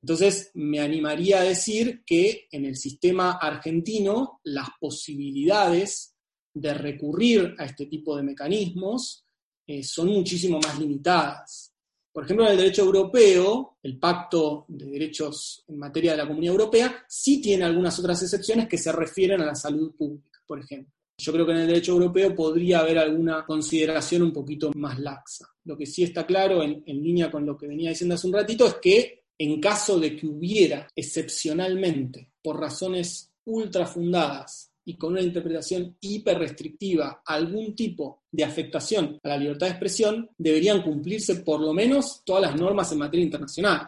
Entonces, 0.02 0.50
me 0.54 0.80
animaría 0.80 1.40
a 1.40 1.44
decir 1.44 2.02
que 2.04 2.46
en 2.50 2.66
el 2.66 2.76
sistema 2.76 3.38
argentino 3.40 4.40
las 4.44 4.68
posibilidades 4.80 6.14
de 6.52 6.74
recurrir 6.74 7.54
a 7.56 7.64
este 7.64 7.86
tipo 7.86 8.16
de 8.16 8.22
mecanismos 8.24 9.24
eh, 9.66 9.82
son 9.82 10.08
muchísimo 10.08 10.58
más 10.60 10.78
limitadas. 10.78 11.72
Por 12.18 12.24
ejemplo, 12.24 12.46
en 12.46 12.50
el 12.50 12.58
derecho 12.58 12.82
europeo, 12.82 13.76
el 13.80 13.96
Pacto 13.96 14.64
de 14.66 14.86
Derechos 14.86 15.62
en 15.68 15.78
materia 15.78 16.10
de 16.10 16.16
la 16.16 16.26
Comunidad 16.26 16.50
Europea 16.50 17.04
sí 17.06 17.40
tiene 17.40 17.64
algunas 17.64 17.96
otras 18.00 18.20
excepciones 18.20 18.66
que 18.66 18.76
se 18.76 18.90
refieren 18.90 19.40
a 19.40 19.46
la 19.46 19.54
salud 19.54 19.94
pública, 19.96 20.40
por 20.44 20.58
ejemplo. 20.58 20.92
Yo 21.16 21.32
creo 21.32 21.46
que 21.46 21.52
en 21.52 21.58
el 21.58 21.68
derecho 21.68 21.92
europeo 21.92 22.34
podría 22.34 22.80
haber 22.80 22.98
alguna 22.98 23.46
consideración 23.46 24.22
un 24.22 24.32
poquito 24.32 24.72
más 24.74 24.98
laxa. 24.98 25.46
Lo 25.62 25.78
que 25.78 25.86
sí 25.86 26.02
está 26.02 26.26
claro, 26.26 26.64
en, 26.64 26.82
línea 26.84 27.30
con 27.30 27.46
lo 27.46 27.56
que 27.56 27.68
venía 27.68 27.90
diciendo 27.90 28.16
hace 28.16 28.26
un 28.26 28.32
ratito, 28.32 28.66
es 28.66 28.74
que 28.82 29.22
en 29.38 29.60
caso 29.60 30.00
de 30.00 30.16
que 30.16 30.26
hubiera 30.26 30.88
excepcionalmente, 30.96 32.32
por 32.42 32.58
razones 32.58 33.30
ultra 33.44 33.86
fundadas, 33.86 34.72
y 34.88 34.96
con 34.96 35.12
una 35.12 35.20
interpretación 35.20 35.98
hiperrestrictiva 36.00 37.22
algún 37.26 37.76
tipo 37.76 38.22
de 38.32 38.42
afectación 38.42 39.20
a 39.22 39.28
la 39.28 39.36
libertad 39.36 39.66
de 39.66 39.72
expresión, 39.72 40.30
deberían 40.38 40.80
cumplirse 40.80 41.36
por 41.36 41.60
lo 41.60 41.74
menos 41.74 42.22
todas 42.24 42.40
las 42.40 42.56
normas 42.58 42.90
en 42.90 42.98
materia 43.00 43.24
internacional. 43.24 43.86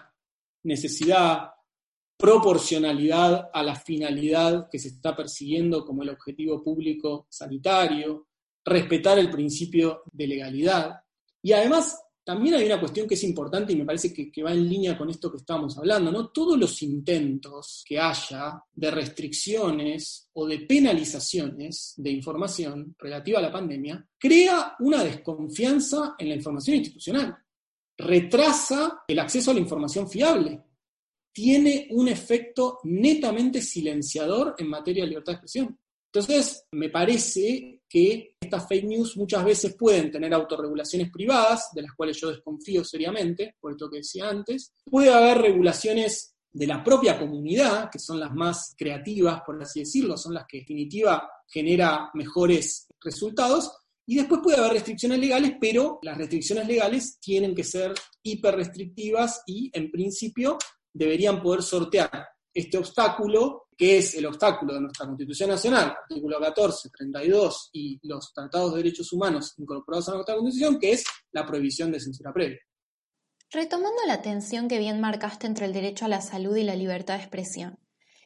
Necesidad, 0.65 1.53
proporcionalidad 2.19 3.49
a 3.51 3.63
la 3.63 3.77
finalidad 3.77 4.69
que 4.71 4.79
se 4.79 4.89
está 4.89 5.17
persiguiendo 5.17 5.87
como 5.87 6.03
el 6.03 6.11
objetivo 6.11 6.63
público 6.63 7.27
sanitario, 7.31 8.27
respetar 8.63 9.19
el 9.19 9.31
principio 9.31 10.03
de 10.13 10.27
legalidad 10.27 11.01
y 11.41 11.53
además 11.53 11.99
también 12.31 12.55
hay 12.55 12.67
una 12.67 12.79
cuestión 12.79 13.09
que 13.09 13.15
es 13.15 13.25
importante 13.25 13.73
y 13.73 13.77
me 13.77 13.85
parece 13.85 14.15
que, 14.15 14.41
va 14.41 14.53
en 14.53 14.69
línea 14.69 14.97
con 14.97 15.11
esto 15.11 15.33
que 15.33 15.39
estábamos 15.39 15.77
hablando, 15.77 16.13
¿no? 16.13 16.29
Todos 16.29 16.57
los 16.57 16.81
intentos 16.81 17.83
que 17.85 17.99
haya 17.99 18.63
de 18.73 18.89
restricciones 18.89 20.29
o 20.35 20.47
de 20.47 20.61
penalizaciones 20.61 21.95
de 21.97 22.11
información 22.11 22.95
relativa 23.01 23.41
a 23.41 23.43
la 23.43 23.51
pandemia 23.51 24.07
crea 24.17 24.77
una 24.79 25.03
desconfianza 25.03 26.15
en 26.17 26.29
la 26.29 26.37
información 26.37 26.77
institucional, 26.77 27.37
retrasa 27.99 29.03
el 29.09 29.19
acceso 29.19 29.51
a 29.51 29.55
la 29.55 29.61
información 29.61 30.09
fiable, 30.09 30.63
tiene 31.33 31.89
un 31.91 32.07
efecto 32.07 32.79
netamente 32.85 33.61
silenciador 33.61 34.55
en 34.57 34.69
materia 34.69 35.03
de 35.03 35.09
libertad 35.09 35.33
de 35.33 35.37
expresión. 35.39 35.80
Entonces, 36.13 36.65
me 36.73 36.89
parece 36.89 37.83
que 37.89 38.37
estas 38.41 38.67
fake 38.69 38.85
news 38.85 39.17
muchas 39.17 39.45
veces 39.45 39.77
pueden 39.77 40.11
tener 40.11 40.35
autorregulaciones 40.35 41.11
privadas, 41.11 41.71
de 41.73 41.83
las 41.83 41.93
cuales 41.93 42.21
yo 42.21 42.31
desconfío 42.31 42.85
seriamente, 42.85 43.55
por 43.61 43.73
esto 43.73 43.89
que 43.89 43.99
decía 43.99 44.29
antes. 44.29 44.73
Puede 44.85 45.13
haber 45.13 45.39
regulaciones 45.39 46.35
de 46.53 46.67
la 46.67 46.83
propia 46.83 47.17
comunidad, 47.17 47.91
que 47.91 48.01
son 48.01 48.19
las 48.19 48.35
más 48.35 48.75
creativas, 48.77 49.43
por 49.47 49.63
así 49.63 49.81
decirlo, 49.81 50.17
son 50.17 50.35
las 50.35 50.47
que 50.49 50.59
en 50.59 50.63
definitiva 50.65 51.31
genera 51.47 52.11
mejores 52.15 52.89
resultados. 53.01 53.73
Y 54.05 54.17
después 54.17 54.41
puede 54.43 54.59
haber 54.59 54.73
restricciones 54.73 55.21
legales, 55.21 55.55
pero 55.61 56.01
las 56.03 56.19
restricciones 56.19 56.67
legales 56.67 57.19
tienen 57.21 57.55
que 57.55 57.63
ser 57.63 57.95
hiper 58.25 58.57
restrictivas 58.57 59.43
y 59.47 59.71
en 59.73 59.93
principio 59.93 60.59
deberían 60.93 61.41
poder 61.41 61.63
sortear 61.63 62.27
este 62.53 62.79
obstáculo, 62.79 63.69
que 63.77 63.99
es 63.99 64.15
el 64.15 64.27
obstáculo 64.27 64.75
de 64.75 64.81
nuestra 64.81 65.07
Constitución 65.07 65.51
Nacional, 65.51 65.95
artículo 66.03 66.39
14, 66.41 66.91
32 66.91 67.71
y 67.73 67.99
los 68.03 68.33
tratados 68.33 68.73
de 68.73 68.79
derechos 68.79 69.13
humanos 69.13 69.55
incorporados 69.59 70.09
a 70.09 70.15
nuestra 70.15 70.35
Constitución, 70.35 70.79
que 70.79 70.93
es 70.93 71.05
la 71.33 71.47
prohibición 71.47 71.91
de 71.93 72.01
censura 72.01 72.33
previa. 72.33 72.59
Retomando 73.53 74.01
la 74.07 74.23
tensión 74.23 74.69
que 74.69 74.79
bien 74.79 75.01
marcaste 75.01 75.47
entre 75.47 75.67
el 75.67 75.73
derecho 75.73 76.05
a 76.05 76.09
la 76.09 76.21
salud 76.21 76.57
y 76.57 76.63
la 76.63 76.77
libertad 76.77 77.17
de 77.17 77.23
expresión, 77.23 77.79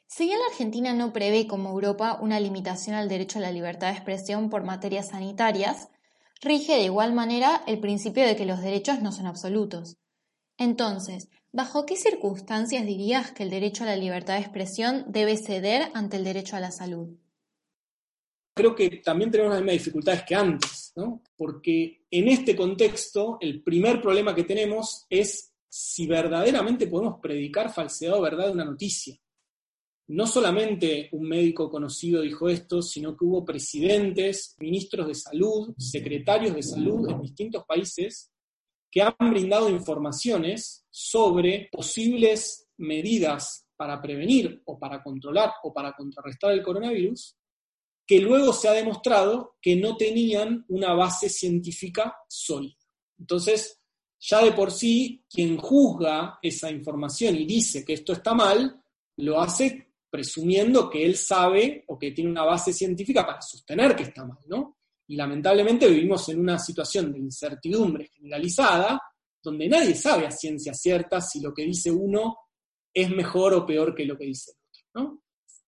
si 0.07 0.27
bien 0.27 0.39
la 0.39 0.47
Argentina 0.47 0.93
no 0.93 1.13
prevé 1.13 1.47
como 1.47 1.71
Europa 1.71 2.19
una 2.21 2.39
limitación 2.39 2.95
al 2.95 3.09
derecho 3.09 3.39
a 3.39 3.43
la 3.43 3.51
libertad 3.51 3.89
de 3.89 3.95
expresión 3.95 4.51
por 4.51 4.63
materias 4.63 5.09
sanitarias, 5.09 5.89
rige 6.41 6.75
de 6.75 6.85
igual 6.85 7.15
manera 7.15 7.63
el 7.67 7.81
principio 7.81 8.25
de 8.25 8.37
que 8.37 8.47
los 8.47 8.61
derechos 8.61 9.01
no 9.01 9.13
son 9.13 9.27
absolutos. 9.27 9.97
Entonces, 10.57 11.29
¿bajo 11.55 11.87
qué 11.87 11.97
circunstancias 11.97 12.85
dirías 12.85 13.33
que 13.33 13.45
el 13.45 13.51
derecho 13.51 13.85
a 13.85 13.87
la 13.87 13.97
libertad 13.97 14.35
de 14.35 14.41
expresión 14.41 15.07
debe 15.09 15.37
ceder 15.39 15.91
ante 15.95 16.19
el 16.19 16.25
derecho 16.25 16.57
a 16.57 16.61
la 16.61 16.71
salud? 16.71 17.17
creo 18.55 18.75
que 18.75 19.03
también 19.05 19.31
tenemos 19.31 19.53
las 19.53 19.61
mismas 19.61 19.79
dificultades 19.85 20.23
que 20.23 20.35
antes, 20.35 20.93
¿no? 20.97 21.23
Porque 21.37 22.07
en 22.11 22.29
este 22.29 22.55
contexto, 22.55 23.37
el 23.41 23.63
primer 23.63 24.01
problema 24.01 24.35
que 24.35 24.45
tenemos 24.45 25.07
es 25.11 25.53
si 25.69 26.07
verdaderamente 26.07 26.87
podemos 26.87 27.19
predicar 27.21 27.73
falsedad 27.73 28.19
o 28.19 28.23
verdad 28.23 28.47
de 28.47 28.53
una 28.53 28.65
noticia. 28.65 29.17
No 30.07 30.27
solamente 30.27 31.09
un 31.13 31.27
médico 31.27 31.69
conocido 31.69 32.23
dijo 32.23 32.49
esto, 32.49 32.81
sino 32.81 33.17
que 33.17 33.25
hubo 33.25 33.45
presidentes, 33.45 34.55
ministros 34.59 35.09
de 35.09 35.15
salud, 35.15 35.75
secretarios 35.77 36.55
de 36.55 36.63
salud 36.63 37.11
en 37.11 37.23
distintos 37.23 37.65
países 37.65 38.31
que 38.95 39.03
han 39.03 39.17
brindado 39.19 39.69
informaciones 39.69 40.87
sobre 40.89 41.69
posibles 41.73 42.69
medidas 42.77 43.67
para 43.75 44.01
prevenir 44.01 44.63
o 44.67 44.79
para 44.79 45.03
controlar 45.03 45.53
o 45.65 45.75
para 45.75 45.95
contrarrestar 45.95 46.53
el 46.53 46.63
coronavirus, 46.63 47.37
que 48.07 48.21
luego 48.21 48.53
se 48.53 48.69
ha 48.69 48.73
demostrado 48.73 49.57
que 49.61 49.75
no 49.75 49.97
tenían 49.97 50.65
una 50.69 50.95
base 50.95 51.29
científica 51.29 52.17
sólida. 52.29 52.77
Entonces, 53.19 53.81
ya 54.21 54.45
de 54.45 54.53
por 54.53 54.71
sí, 54.71 55.25
quien 55.29 55.57
juzga 55.57 56.39
esa 56.41 56.71
información 56.71 57.35
y 57.35 57.47
dice 57.47 57.85
que 57.85 57.95
esto 57.95 58.13
está 58.13 58.33
mal, 58.33 58.81
lo 59.17 59.41
hace 59.41 59.93
presumiendo 60.09 60.89
que 60.89 61.05
él 61.05 61.17
sabe 61.17 61.83
o 61.89 61.99
que 61.99 62.13
tiene 62.13 62.31
una 62.31 62.45
base 62.45 62.73
científica 62.73 63.27
para 63.27 63.43
sostener 63.43 63.97
que 63.97 64.05
está 64.05 64.25
mal, 64.25 64.39
¿no? 64.47 64.74
Y 65.07 65.17
lamentablemente 65.17 65.89
vivimos 65.89 66.29
en 66.29 66.41
una 66.41 66.59
situación 66.59 67.13
de 67.13 67.19
incertidumbre 67.19 68.11
generalizada, 68.15 69.01
donde 69.43 69.69
nadie 69.69 69.95
sabe 69.95 70.27
a 70.27 70.31
ciencia 70.31 70.73
cierta 70.73 71.21
si 71.21 71.41
lo 71.41 71.53
que 71.53 71.63
dice 71.63 71.91
uno 71.91 72.37
es 72.93 73.11
mejor 73.11 73.55
o 73.55 73.67
peor 73.67 73.95
que 73.95 74.07
lo 74.07 74.17
que 74.17 74.25
dice 74.27 74.53
el 74.53 74.57
otro. 74.57 75.13
¿no? 75.13 75.25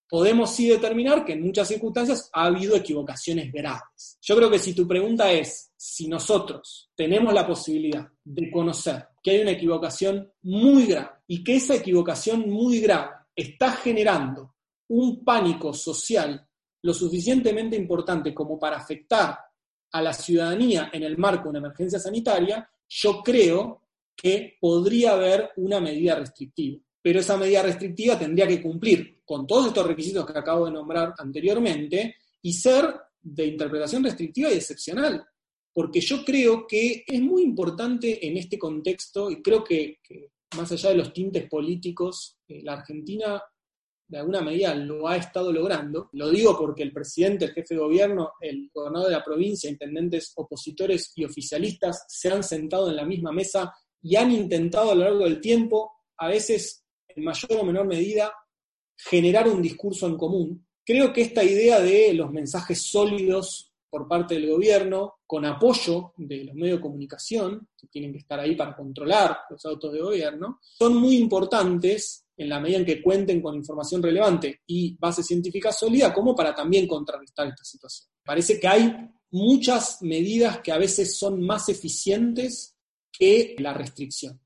Podemos 0.08 0.54
sí 0.54 0.68
determinar 0.68 1.24
que 1.24 1.32
en 1.32 1.42
muchas 1.42 1.66
circunstancias 1.66 2.30
ha 2.32 2.44
habido 2.44 2.76
equivocaciones 2.76 3.52
graves. 3.52 4.18
Yo 4.22 4.36
creo 4.36 4.48
que 4.48 4.60
si 4.60 4.72
tu 4.72 4.86
pregunta 4.86 5.32
es 5.32 5.72
si 5.76 6.06
nosotros 6.06 6.90
tenemos 6.94 7.34
la 7.34 7.46
posibilidad 7.46 8.06
de 8.22 8.50
conocer 8.50 9.08
que 9.22 9.32
hay 9.32 9.40
una 9.42 9.50
equivocación 9.50 10.32
muy 10.42 10.86
grave 10.86 11.10
y 11.26 11.42
que 11.42 11.56
esa 11.56 11.74
equivocación 11.74 12.48
muy 12.48 12.80
grave 12.80 13.10
está 13.34 13.72
generando 13.72 14.54
un 14.88 15.24
pánico 15.24 15.74
social 15.74 16.45
lo 16.86 16.94
suficientemente 16.94 17.74
importante 17.74 18.32
como 18.32 18.60
para 18.60 18.76
afectar 18.76 19.36
a 19.90 20.00
la 20.00 20.12
ciudadanía 20.12 20.88
en 20.92 21.02
el 21.02 21.18
marco 21.18 21.44
de 21.44 21.50
una 21.50 21.58
emergencia 21.58 21.98
sanitaria, 21.98 22.70
yo 22.88 23.24
creo 23.24 23.82
que 24.14 24.56
podría 24.60 25.14
haber 25.14 25.50
una 25.56 25.80
medida 25.80 26.14
restrictiva. 26.14 26.78
Pero 27.02 27.18
esa 27.18 27.36
medida 27.36 27.64
restrictiva 27.64 28.16
tendría 28.16 28.46
que 28.46 28.62
cumplir 28.62 29.20
con 29.24 29.48
todos 29.48 29.66
estos 29.66 29.84
requisitos 29.84 30.24
que 30.24 30.38
acabo 30.38 30.66
de 30.66 30.70
nombrar 30.70 31.12
anteriormente 31.18 32.14
y 32.40 32.52
ser 32.52 32.94
de 33.20 33.46
interpretación 33.46 34.04
restrictiva 34.04 34.48
y 34.52 34.54
excepcional. 34.54 35.26
Porque 35.72 36.00
yo 36.00 36.24
creo 36.24 36.68
que 36.68 37.02
es 37.04 37.20
muy 37.20 37.42
importante 37.42 38.24
en 38.28 38.36
este 38.36 38.60
contexto, 38.60 39.28
y 39.28 39.42
creo 39.42 39.64
que, 39.64 39.98
más 40.56 40.70
allá 40.70 40.90
de 40.90 40.98
los 40.98 41.12
tintes 41.12 41.48
políticos, 41.48 42.38
eh, 42.46 42.60
la 42.62 42.74
Argentina 42.74 43.42
de 44.08 44.18
alguna 44.18 44.40
medida 44.40 44.74
lo 44.74 45.08
ha 45.08 45.16
estado 45.16 45.52
logrando. 45.52 46.08
Lo 46.12 46.30
digo 46.30 46.56
porque 46.56 46.82
el 46.82 46.92
presidente, 46.92 47.46
el 47.46 47.52
jefe 47.52 47.74
de 47.74 47.80
gobierno, 47.80 48.32
el 48.40 48.70
gobernador 48.72 49.08
de 49.08 49.16
la 49.16 49.24
provincia, 49.24 49.70
intendentes 49.70 50.32
opositores 50.36 51.12
y 51.16 51.24
oficialistas 51.24 52.04
se 52.08 52.30
han 52.30 52.42
sentado 52.42 52.88
en 52.88 52.96
la 52.96 53.04
misma 53.04 53.32
mesa 53.32 53.74
y 54.02 54.16
han 54.16 54.30
intentado 54.30 54.92
a 54.92 54.94
lo 54.94 55.04
largo 55.04 55.24
del 55.24 55.40
tiempo, 55.40 55.92
a 56.18 56.28
veces 56.28 56.84
en 57.08 57.24
mayor 57.24 57.52
o 57.60 57.64
menor 57.64 57.86
medida, 57.86 58.32
generar 58.96 59.48
un 59.48 59.60
discurso 59.60 60.06
en 60.06 60.16
común. 60.16 60.66
Creo 60.84 61.12
que 61.12 61.22
esta 61.22 61.42
idea 61.42 61.80
de 61.80 62.14
los 62.14 62.30
mensajes 62.30 62.82
sólidos 62.82 63.72
por 63.90 64.06
parte 64.06 64.34
del 64.34 64.50
gobierno, 64.50 65.14
con 65.26 65.44
apoyo 65.44 66.12
de 66.16 66.44
los 66.44 66.54
medios 66.54 66.78
de 66.78 66.82
comunicación, 66.82 67.68
que 67.76 67.86
tienen 67.88 68.12
que 68.12 68.18
estar 68.18 68.38
ahí 68.38 68.54
para 68.54 68.76
controlar 68.76 69.38
los 69.50 69.64
autos 69.64 69.92
de 69.92 70.00
gobierno, 70.00 70.60
son 70.60 70.96
muy 70.96 71.16
importantes 71.16 72.25
en 72.36 72.48
la 72.48 72.60
medida 72.60 72.78
en 72.78 72.84
que 72.84 73.02
cuenten 73.02 73.40
con 73.40 73.54
información 73.54 74.02
relevante 74.02 74.60
y 74.66 74.96
base 74.96 75.22
científica 75.22 75.72
sólida, 75.72 76.12
como 76.12 76.34
para 76.34 76.54
también 76.54 76.86
contrarrestar 76.86 77.48
esta 77.48 77.64
situación. 77.64 78.08
Parece 78.24 78.60
que 78.60 78.68
hay 78.68 78.94
muchas 79.30 80.02
medidas 80.02 80.60
que 80.60 80.72
a 80.72 80.78
veces 80.78 81.16
son 81.16 81.40
más 81.42 81.68
eficientes 81.68 82.76
que 83.10 83.56
la 83.58 83.72
restricción. 83.72 84.40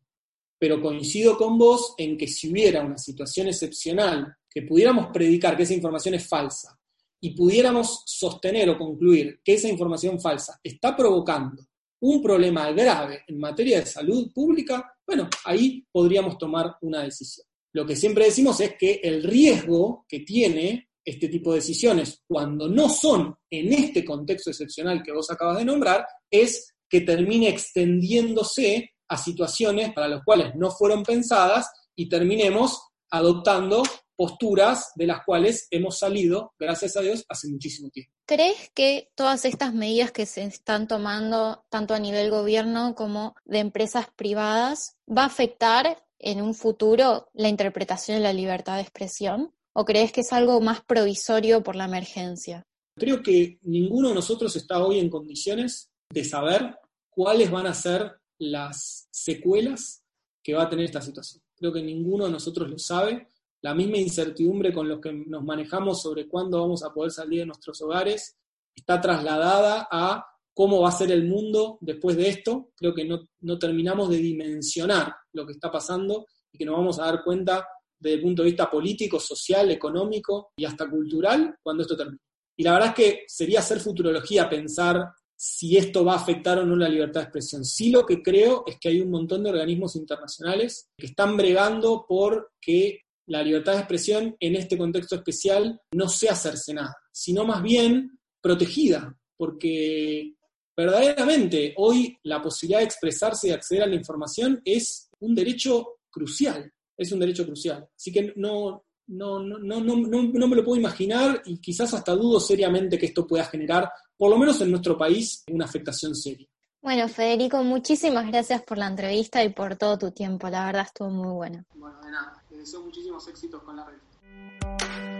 Pero 0.58 0.80
coincido 0.80 1.36
con 1.36 1.58
vos 1.58 1.94
en 1.96 2.16
que 2.16 2.28
si 2.28 2.50
hubiera 2.50 2.84
una 2.84 2.98
situación 2.98 3.48
excepcional, 3.48 4.36
que 4.48 4.62
pudiéramos 4.62 5.06
predicar 5.12 5.56
que 5.56 5.62
esa 5.62 5.74
información 5.74 6.14
es 6.14 6.28
falsa 6.28 6.78
y 7.20 7.30
pudiéramos 7.30 8.02
sostener 8.06 8.68
o 8.70 8.78
concluir 8.78 9.40
que 9.44 9.54
esa 9.54 9.68
información 9.68 10.20
falsa 10.20 10.60
está 10.62 10.96
provocando 10.96 11.66
un 12.00 12.22
problema 12.22 12.70
grave 12.72 13.24
en 13.26 13.38
materia 13.38 13.80
de 13.80 13.86
salud 13.86 14.32
pública, 14.32 14.94
bueno, 15.06 15.28
ahí 15.44 15.86
podríamos 15.92 16.38
tomar 16.38 16.76
una 16.80 17.02
decisión. 17.02 17.46
Lo 17.72 17.86
que 17.86 17.96
siempre 17.96 18.24
decimos 18.26 18.60
es 18.60 18.74
que 18.76 19.00
el 19.02 19.22
riesgo 19.22 20.04
que 20.08 20.20
tiene 20.20 20.88
este 21.04 21.28
tipo 21.28 21.52
de 21.52 21.58
decisiones 21.58 22.22
cuando 22.26 22.68
no 22.68 22.88
son 22.88 23.34
en 23.48 23.72
este 23.72 24.04
contexto 24.04 24.50
excepcional 24.50 25.02
que 25.02 25.12
vos 25.12 25.30
acabas 25.30 25.58
de 25.58 25.64
nombrar 25.64 26.06
es 26.30 26.74
que 26.88 27.00
termine 27.00 27.48
extendiéndose 27.48 28.90
a 29.08 29.16
situaciones 29.16 29.92
para 29.92 30.08
las 30.08 30.22
cuales 30.24 30.54
no 30.56 30.70
fueron 30.70 31.02
pensadas 31.02 31.68
y 31.96 32.08
terminemos 32.08 32.80
adoptando 33.10 33.82
posturas 34.16 34.92
de 34.96 35.06
las 35.06 35.24
cuales 35.24 35.66
hemos 35.70 35.98
salido, 35.98 36.52
gracias 36.58 36.96
a 36.96 37.00
Dios, 37.00 37.24
hace 37.28 37.48
muchísimo 37.48 37.88
tiempo. 37.88 38.12
¿Crees 38.26 38.70
que 38.74 39.10
todas 39.14 39.46
estas 39.46 39.72
medidas 39.72 40.12
que 40.12 40.26
se 40.26 40.44
están 40.44 40.86
tomando, 40.86 41.64
tanto 41.70 41.94
a 41.94 41.98
nivel 41.98 42.30
gobierno 42.30 42.94
como 42.94 43.34
de 43.46 43.60
empresas 43.60 44.08
privadas, 44.14 44.96
va 45.08 45.22
a 45.22 45.26
afectar 45.26 46.04
en 46.20 46.42
un 46.42 46.54
futuro 46.54 47.28
la 47.32 47.48
interpretación 47.48 48.18
de 48.18 48.22
la 48.22 48.32
libertad 48.32 48.76
de 48.76 48.82
expresión? 48.82 49.52
¿O 49.72 49.84
crees 49.84 50.12
que 50.12 50.22
es 50.22 50.32
algo 50.32 50.60
más 50.60 50.82
provisorio 50.82 51.62
por 51.62 51.76
la 51.76 51.84
emergencia? 51.84 52.66
Creo 52.96 53.22
que 53.22 53.58
ninguno 53.62 54.08
de 54.08 54.14
nosotros 54.14 54.54
está 54.56 54.84
hoy 54.84 54.98
en 54.98 55.08
condiciones 55.08 55.90
de 56.10 56.24
saber 56.24 56.76
cuáles 57.08 57.50
van 57.50 57.66
a 57.66 57.74
ser 57.74 58.20
las 58.38 59.08
secuelas 59.10 60.02
que 60.42 60.54
va 60.54 60.64
a 60.64 60.68
tener 60.68 60.86
esta 60.86 61.00
situación. 61.00 61.42
Creo 61.56 61.72
que 61.72 61.82
ninguno 61.82 62.24
de 62.26 62.32
nosotros 62.32 62.68
lo 62.68 62.78
sabe. 62.78 63.28
La 63.62 63.74
misma 63.74 63.98
incertidumbre 63.98 64.72
con 64.72 64.88
la 64.88 65.00
que 65.00 65.12
nos 65.12 65.44
manejamos 65.44 66.02
sobre 66.02 66.26
cuándo 66.26 66.60
vamos 66.60 66.82
a 66.82 66.92
poder 66.92 67.12
salir 67.12 67.40
de 67.40 67.46
nuestros 67.46 67.80
hogares 67.82 68.36
está 68.74 69.00
trasladada 69.00 69.86
a 69.90 70.29
cómo 70.54 70.80
va 70.80 70.88
a 70.88 70.92
ser 70.92 71.10
el 71.10 71.26
mundo 71.26 71.78
después 71.80 72.16
de 72.16 72.28
esto. 72.28 72.70
Creo 72.76 72.94
que 72.94 73.04
no, 73.04 73.58
terminamos 73.58 74.08
de 74.10 74.18
dimensionar 74.18 75.14
lo 75.32 75.46
que 75.46 75.52
está 75.52 75.70
pasando 75.70 76.26
y 76.52 76.58
que 76.58 76.64
nos 76.64 76.76
vamos 76.76 76.98
a 76.98 77.06
dar 77.06 77.22
cuenta 77.24 77.66
desde 77.98 78.16
el 78.16 78.22
punto 78.22 78.42
de 78.42 78.48
vista 78.48 78.70
político, 78.70 79.20
social, 79.20 79.70
económico 79.70 80.52
y 80.56 80.64
hasta 80.64 80.88
cultural 80.88 81.56
cuando 81.62 81.82
esto 81.82 81.96
termine. 81.96 82.20
Y 82.56 82.62
la 82.62 82.72
verdad 82.72 82.88
es 82.88 82.94
que 82.94 83.24
sería 83.26 83.60
hacer 83.60 83.80
futurología 83.80 84.48
pensar 84.48 85.06
si 85.36 85.78
esto 85.78 86.04
va 86.04 86.12
a 86.12 86.16
afectar 86.16 86.58
o 86.58 86.66
no 86.66 86.76
la 86.76 86.88
libertad 86.88 87.20
de 87.20 87.24
expresión. 87.24 87.64
Sí 87.64 87.90
lo 87.90 88.04
que 88.04 88.22
creo 88.22 88.64
es 88.66 88.76
que 88.78 88.90
hay 88.90 89.00
un 89.00 89.10
montón 89.10 89.42
de 89.42 89.48
organismos 89.50 89.96
internacionales 89.96 90.90
que 90.98 91.06
están 91.06 91.36
bregando 91.36 92.04
por 92.06 92.52
que 92.60 93.00
la 93.26 93.42
libertad 93.42 93.72
de 93.72 93.78
expresión 93.78 94.36
en 94.40 94.56
este 94.56 94.76
contexto 94.76 95.14
especial 95.14 95.80
no 95.94 96.08
sea 96.08 96.34
cercenada, 96.34 96.94
sino 97.12 97.44
más 97.44 97.62
bien 97.62 98.18
protegida, 98.42 99.16
porque 99.36 100.34
verdaderamente 100.76 101.74
hoy 101.76 102.18
la 102.24 102.40
posibilidad 102.42 102.80
de 102.80 102.86
expresarse 102.86 103.48
y 103.48 103.50
acceder 103.50 103.84
a 103.84 103.86
la 103.86 103.94
información 103.94 104.60
es 104.64 105.08
un 105.20 105.34
derecho 105.34 105.98
crucial, 106.10 106.72
es 106.96 107.12
un 107.12 107.20
derecho 107.20 107.44
crucial. 107.44 107.88
Así 107.96 108.12
que 108.12 108.32
no, 108.36 108.84
no, 109.08 109.40
no, 109.40 109.58
no, 109.58 109.80
no, 109.80 110.48
me 110.48 110.56
lo 110.56 110.64
puedo 110.64 110.80
imaginar 110.80 111.42
y 111.44 111.58
quizás 111.60 111.92
hasta 111.94 112.12
dudo 112.12 112.40
seriamente 112.40 112.98
que 112.98 113.06
esto 113.06 113.26
pueda 113.26 113.44
generar, 113.44 113.90
por 114.16 114.30
lo 114.30 114.38
menos 114.38 114.60
en 114.60 114.70
nuestro 114.70 114.96
país, 114.96 115.44
una 115.50 115.64
afectación 115.64 116.14
seria. 116.14 116.46
Bueno, 116.82 117.08
Federico, 117.08 117.62
muchísimas 117.62 118.26
gracias 118.28 118.62
por 118.62 118.78
la 118.78 118.86
entrevista 118.86 119.44
y 119.44 119.50
por 119.50 119.76
todo 119.76 119.98
tu 119.98 120.12
tiempo. 120.12 120.48
La 120.48 120.64
verdad 120.64 120.86
estuvo 120.86 121.10
muy 121.10 121.32
buena. 121.32 121.64
Bueno, 121.74 122.00
de 122.00 122.10
nada. 122.10 122.42
Les 122.50 122.60
deseo 122.60 122.80
muchísimos 122.82 123.28
éxitos 123.28 123.62
con 123.62 123.76
la 123.76 123.84
red. 123.84 125.19